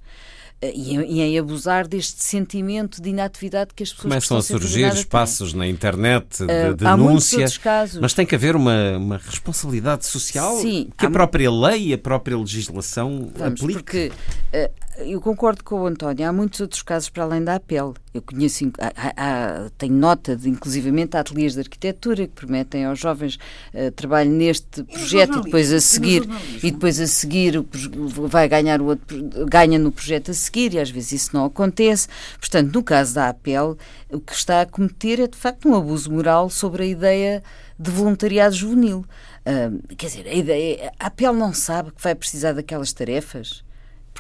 [0.62, 4.42] Eh, e, em- e em abusar deste sentimento de inatividade que as pessoas Começam a
[4.42, 5.02] surgir nada têm.
[5.02, 7.46] espaços na internet de Eh, muitos denúncia.
[8.02, 12.38] Mas tem que haver uma, uma responsabilidade social Sim, que a própria lei, a própria
[12.38, 13.80] legislação Vamos, aplique.
[13.84, 14.12] porque
[14.54, 17.94] eh, eu concordo com o António, há muitos outros casos para além da APEL.
[18.14, 23.38] Eu conheço, há- há- tenho nota de, inclusivamente, ateliês de arquitetura que permitem aos jovens
[23.74, 26.24] eh, trabalho neste projeto e depois a seguir
[26.64, 27.66] e depois a seguir o
[28.28, 29.18] vai ganhar o outro,
[29.50, 32.08] ganha no projeto a seguir e às vezes isso não acontece.
[32.40, 33.78] Portanto, no caso da APEL,
[34.10, 37.44] o que está a cometer é de facto um abuso moral sobre a ideia
[37.78, 39.04] de voluntariado juvenil.
[39.46, 43.65] Ah, quer dizer, a, ideia, a APEL não sabe que vai precisar daquelas tarefas?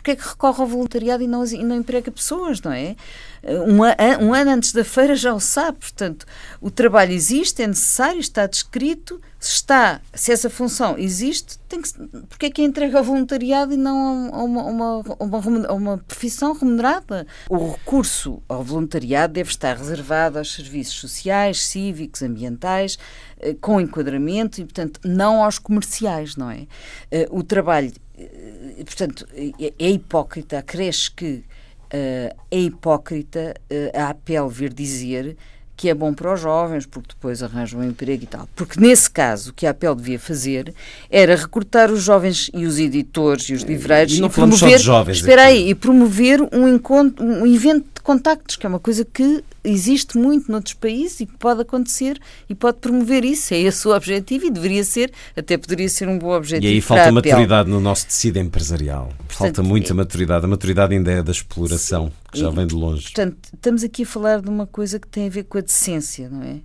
[0.06, 2.96] Porque é que recorre ao voluntariado e não, e não emprega pessoas, não é?
[3.44, 6.28] Um, um ano antes da feira já o sabe, portanto,
[6.62, 11.92] o trabalho existe, é necessário, está descrito, se está, se essa função existe, tem que,
[12.30, 16.54] porque é que é entregue ao voluntariado e não a uma, uma, uma, uma profissão
[16.54, 17.26] remunerada?
[17.50, 23.00] O recurso ao voluntariado deve estar reservado aos serviços sociais, cívicos, ambientais,
[23.40, 26.68] eh, com enquadramento e, portanto, não aos comerciais, não é?
[27.10, 31.44] Eh, O trabalho eh, portanto, é, é hipócrita, acresce que
[31.92, 35.38] eh, é hipócrita eh, a APEL vir dizer
[35.78, 38.48] que é bom para os jovens, porque depois arranjam um emprego e tal.
[38.56, 40.74] Porque nesse caso, o que a APEL devia fazer
[41.10, 45.18] era recrutar os jovens e os editores e os livreiros e e de promover, jovens
[45.18, 45.52] espera aqui.
[45.52, 50.52] aí, e promover um encontro, um evento contactos, que é uma coisa que existe muito
[50.52, 53.54] noutros países e que pode acontecer e pode promover isso.
[53.54, 56.82] É esse o objetivo e deveria ser, até poderia ser um bom E objetivo aí
[56.82, 59.12] para falta maturidade no nosso tecido empresarial.
[59.28, 60.46] falta muita é- maturidade.
[60.46, 63.04] A maturidade ainda é da exploração, que já E- vem de longe.
[63.06, 66.30] Portanto, estamos aqui a falar de uma coisa que tem a ver com a decência,
[66.30, 66.58] não é?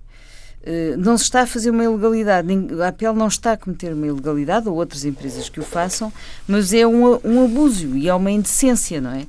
[0.63, 2.47] Eh, não se está a fazer uma ilegalidade,
[2.83, 6.13] a APL não está a cometer uma ilegalidade, ou outras empresas que o façam,
[6.47, 9.25] mas é um, um abuso e é uma indecência, não é?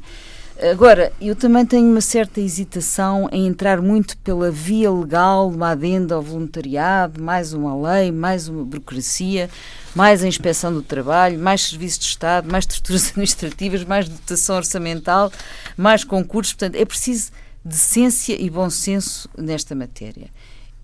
[0.70, 6.14] Agora, eu também tenho uma certa hesitação em entrar muito pela via legal, uma adenda
[6.14, 9.50] ao voluntariado, mais uma lei, mais uma burocracia,
[9.92, 15.32] mais a inspeção do trabalho, mais serviços de Estado, mais estruturas administrativas, mais dotação orçamental,
[15.76, 16.52] mais concursos.
[16.52, 17.32] Portanto, é preciso
[17.64, 20.28] decência e bom senso nesta matéria.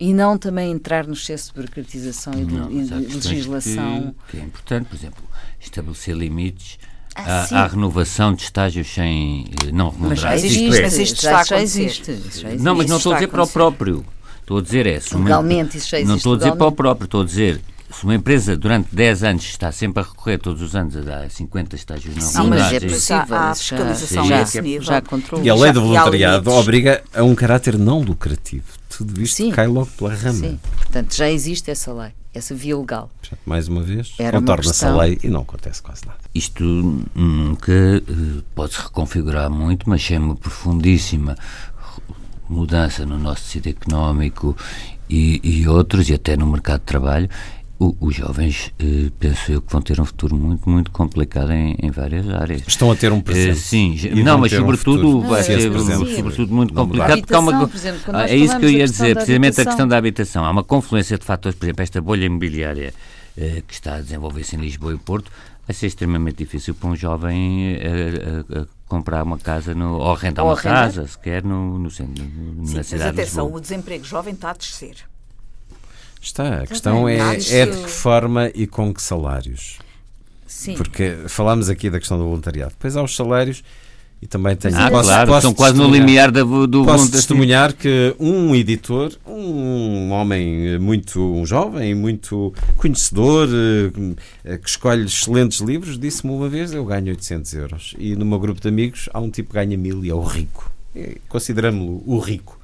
[0.01, 3.15] E não também entrar no excesso de burocratização e de, Não, e mas há de
[3.15, 4.15] legislação.
[4.27, 5.23] Que, que é importante, por exemplo,
[5.61, 6.79] estabelecer limites
[7.27, 10.45] Ah, à renovação de estágios sem eh, não Mas já remunerados.
[10.45, 12.11] existe, Isto é, mas isto já, já existe.
[12.13, 14.05] isso já não, mas não estou a dizer para o próprio.
[14.41, 15.01] Estou a dizer é.
[15.13, 17.61] uma- Legalmente, isso já Não existe estou a dizer para o próprio, estou a dizer.
[17.91, 21.31] Se uma empresa durante 10 anos está sempre a recorrer todos os anos a dar
[21.31, 23.37] 50 estágios não Sim, Não, mas remunerados, é e- possível.
[23.37, 24.83] Há já- fiscalização a já, esse nível.
[24.87, 25.43] já controla.
[25.45, 28.65] E a lei Já- do há voluntariado obriga a um caráter não lucrativo.
[28.91, 29.51] Tudo isto Sim.
[29.53, 30.39] cai logo pela rama.
[30.39, 33.11] Sim, portanto, já existe essa lei, essa via legal.
[33.23, 36.19] Portanto, Mais uma vez, contorna-se a lei e não acontece quase nada.
[36.39, 36.63] Isto
[37.17, 38.01] nunca eh,
[38.55, 41.35] pode-se reconfigurar muito, mas é uma profundíssima
[42.49, 44.57] mudança no nosso tecido económico
[45.11, 47.29] e, e outros, e até no mercado de trabalho.
[47.81, 51.77] O- os jovens, eh, penso eu, que vão ter um futuro muito, muito complicado em,
[51.81, 52.63] em várias áreas.
[52.67, 53.59] Estão a ter um Eh, presente.
[53.59, 55.29] sim, E não, mas um sobretudo futuro.
[55.29, 55.61] vai ser
[56.17, 57.19] sobretudo muito não complicado.
[57.21, 59.97] porque há uma- exemplo, Ah, é isso que eu ia dizer, precisamente a questão da
[59.97, 60.45] habitação.
[60.45, 62.93] Há uma confluência de fatores, por exemplo, esta bolha imobiliária
[63.37, 65.31] eh, que está a desenvolver-se em Lisboa e Porto,
[65.69, 69.99] vai ser extremamente difícil para um jovem eh, a- a- a comprar uma casa no,
[69.99, 70.85] ou arrendar Ou uma arrendar.
[70.87, 73.59] casa, sequer no, no centro, no- Sim, na mas cidade de atenção, Lisboa.
[73.59, 74.97] o desemprego jovem está a descer.
[76.21, 79.79] Está, a questão bem, é, é de que forma e com que salários.
[80.47, 80.75] Sim.
[80.75, 82.71] Porque falámos aqui da questão do voluntariado.
[82.73, 83.63] Depois há os salários
[84.21, 84.77] e também tenho.
[84.77, 89.13] Ah, posso- claro, posso estão quase no limiar da, do Posso testemunhar que um editor,
[89.27, 93.49] um homem muito um jovem, muito conhecedor,
[94.45, 97.95] eh, que escolhe excelentes livros, disse-me uma vez: Eu ganho 800 euros.
[97.99, 100.23] E no meu grupo de amigos há um tipo que ganha mil e é o
[100.23, 100.71] rico.
[101.29, 102.58] Consideramos-lo o rico.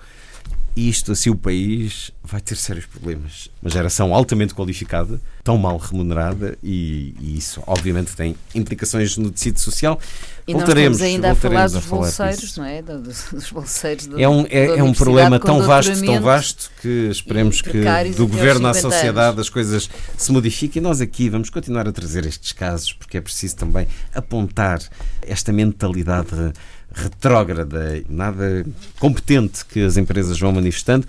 [0.77, 3.49] Isto, assim, o país vai ter sérios problemas.
[3.63, 9.61] Uma geração altamente qualificada, tão mal remunerada e, e isso obviamente tem implicações no tecido
[9.61, 10.01] social.
[10.49, 12.61] E voltaremos nós ainda a falar dos a falar bolseiros, disso.
[12.61, 12.83] não é?
[12.83, 17.85] Dos bolseiros É um, é, é um problema tão vasto, tão vasto que esperemos que
[18.17, 19.41] do governo à sociedade anos.
[19.43, 20.81] as coisas se modifiquem.
[20.81, 24.81] E nós aqui vamos continuar a trazer estes casos porque é preciso também apontar
[25.23, 26.53] esta mentalidade
[26.95, 28.65] retrógrada, nada
[28.99, 31.07] competente que as empresas vão manifestando.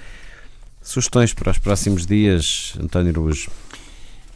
[0.81, 3.49] Sugestões para os próximos dias, António Araújo?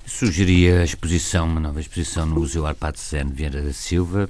[0.05, 4.27] Sugeria a exposição, uma nova exposição no Museu Arpado Sene Vieira da Silva,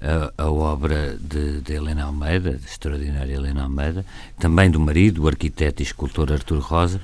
[0.00, 4.04] a, a obra de, de, Helena Almeida, da extraordinária Helena Almeida,
[4.38, 7.00] também do marido, o arquiteto e escultor Artur Rosa,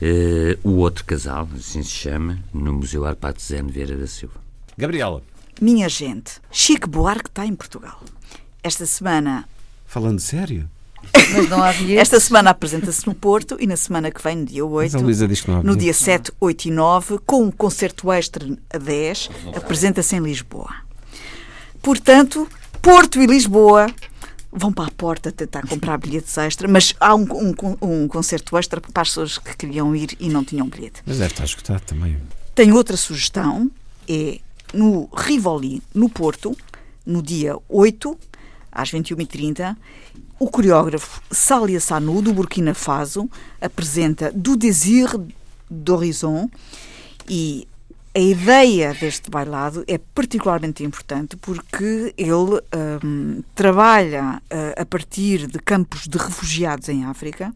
[0.00, 4.40] eh, o outro casal, assim se chama, no Museu Arpado Sene Vieira da Silva.
[4.78, 5.22] Gabriela.
[5.60, 8.00] Minha gente, Chico Buarque está em Portugal.
[8.66, 9.48] Esta semana.
[9.86, 10.68] Falando sério?
[11.32, 14.66] Mas não há Esta semana apresenta-se no Porto e na semana que vem, no dia
[14.66, 14.98] 8,
[15.62, 20.74] no dia 7, 8 e 9, com um concerto extra a 10, apresenta-se em Lisboa.
[21.80, 22.48] Portanto,
[22.82, 23.86] Porto e Lisboa
[24.50, 28.80] vão para a porta tentar comprar bilhetes extra, mas há um, um, um concerto extra
[28.80, 31.02] para as pessoas que queriam ir e não tinham bilhete.
[31.06, 32.16] Mas deve estar escutado também.
[32.52, 33.70] Tenho outra sugestão,
[34.08, 34.40] é
[34.74, 36.56] no Rivoli, no Porto,
[37.06, 38.18] no dia 8,
[38.76, 39.74] às 21h30,
[40.38, 45.08] o coreógrafo Salia Sanu, do Burkina Faso, apresenta Do Désir
[45.70, 46.50] d'Horizon
[47.26, 47.66] e
[48.14, 52.60] a ideia deste bailado é particularmente importante porque ele
[53.04, 57.52] um, trabalha uh, a partir de campos de refugiados em África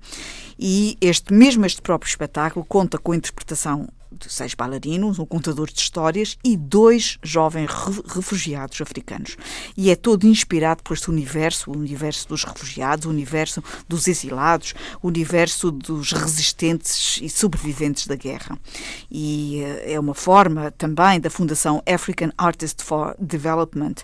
[0.59, 3.89] e este mesmo este próprio espetáculo conta com a interpretação
[4.29, 7.71] seis bailarinos, um contador de histórias e dois jovens
[8.07, 9.37] refugiados africanos.
[9.77, 14.75] E é todo inspirado por este universo, o universo dos refugiados, o universo dos exilados,
[15.03, 18.59] o universo dos resistentes e sobreviventes da guerra.
[19.11, 23.95] E eh, é uma forma também da Fundação African Artists for Development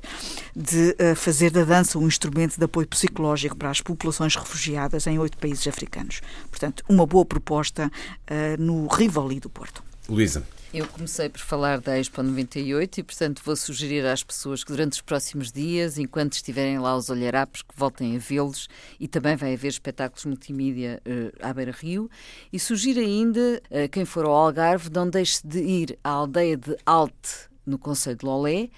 [0.54, 5.18] de eh, fazer da dança um instrumento de apoio psicológico para as populações refugiadas em
[5.18, 6.20] oito países africanos.
[6.50, 7.90] Portanto, uma boa proposta
[8.30, 9.82] uh, no Rivoli do Porto.
[10.08, 10.46] Luísa.
[10.74, 14.94] Eu comecei por falar da Expo 98 e, portanto, vou sugerir às pessoas que durante
[14.94, 18.68] os próximos dias, enquanto estiverem lá os olharapos, que voltem a vê-los
[19.00, 22.10] e também vai haver espetáculos multimídia uh, à Beira Rio.
[22.52, 26.76] E sugiro ainda, uh, quem for ao Algarve, não deixe de ir à aldeia de
[26.84, 28.68] Alte, no Conselho de Lolé,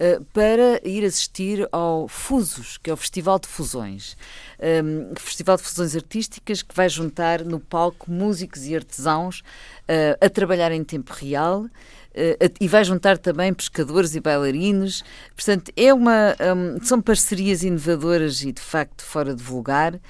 [0.00, 4.16] uh, para ir assistir ao Fusos, que é o Festival de Fusões.
[4.60, 10.28] Um, Festival de Fusões Artísticas que vai juntar no palco músicos e artesãos uh, a
[10.28, 11.62] trabalhar em tempo real.
[11.62, 15.04] Uh, e vai juntar também pescadores e bailarinos.
[15.34, 20.00] Portanto, é uma, um, são parcerias inovadoras e de facto fora de vulgar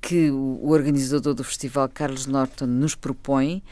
[0.00, 3.62] que o, organizador do festival, Carlos Norton, nos propõe.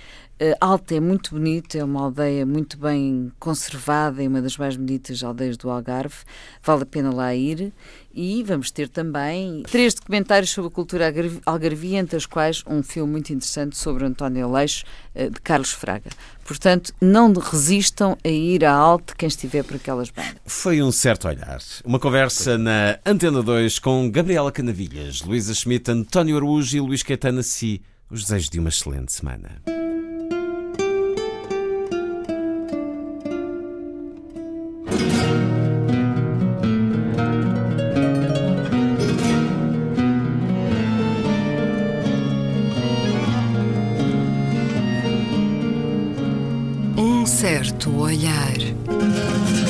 [0.40, 4.74] Uh, Alta é muito bonito, é uma aldeia muito bem conservada, é uma das mais
[4.74, 6.16] bonitas aldeias do Algarve,
[6.62, 7.74] vale a pena lá ir.
[8.14, 11.12] E vamos ter também três documentários sobre a cultura
[11.44, 14.84] algarvia, entre os quais um filme muito interessante sobre António Aleixo,
[15.14, 16.08] uh, de Carlos Fraga.
[16.42, 20.36] Portanto, não resistam a ir à Alta quem estiver por aquelas bandas.
[20.46, 21.60] Foi um certo olhar.
[21.84, 27.42] Uma conversa na Antena 2 com Gabriela Canavilhas, Luísa Schmidt, António Araújo e Luís Caetano
[27.42, 27.82] Si.
[28.10, 29.89] Os desejos de uma excelente semana.
[47.40, 49.69] Certo olhar.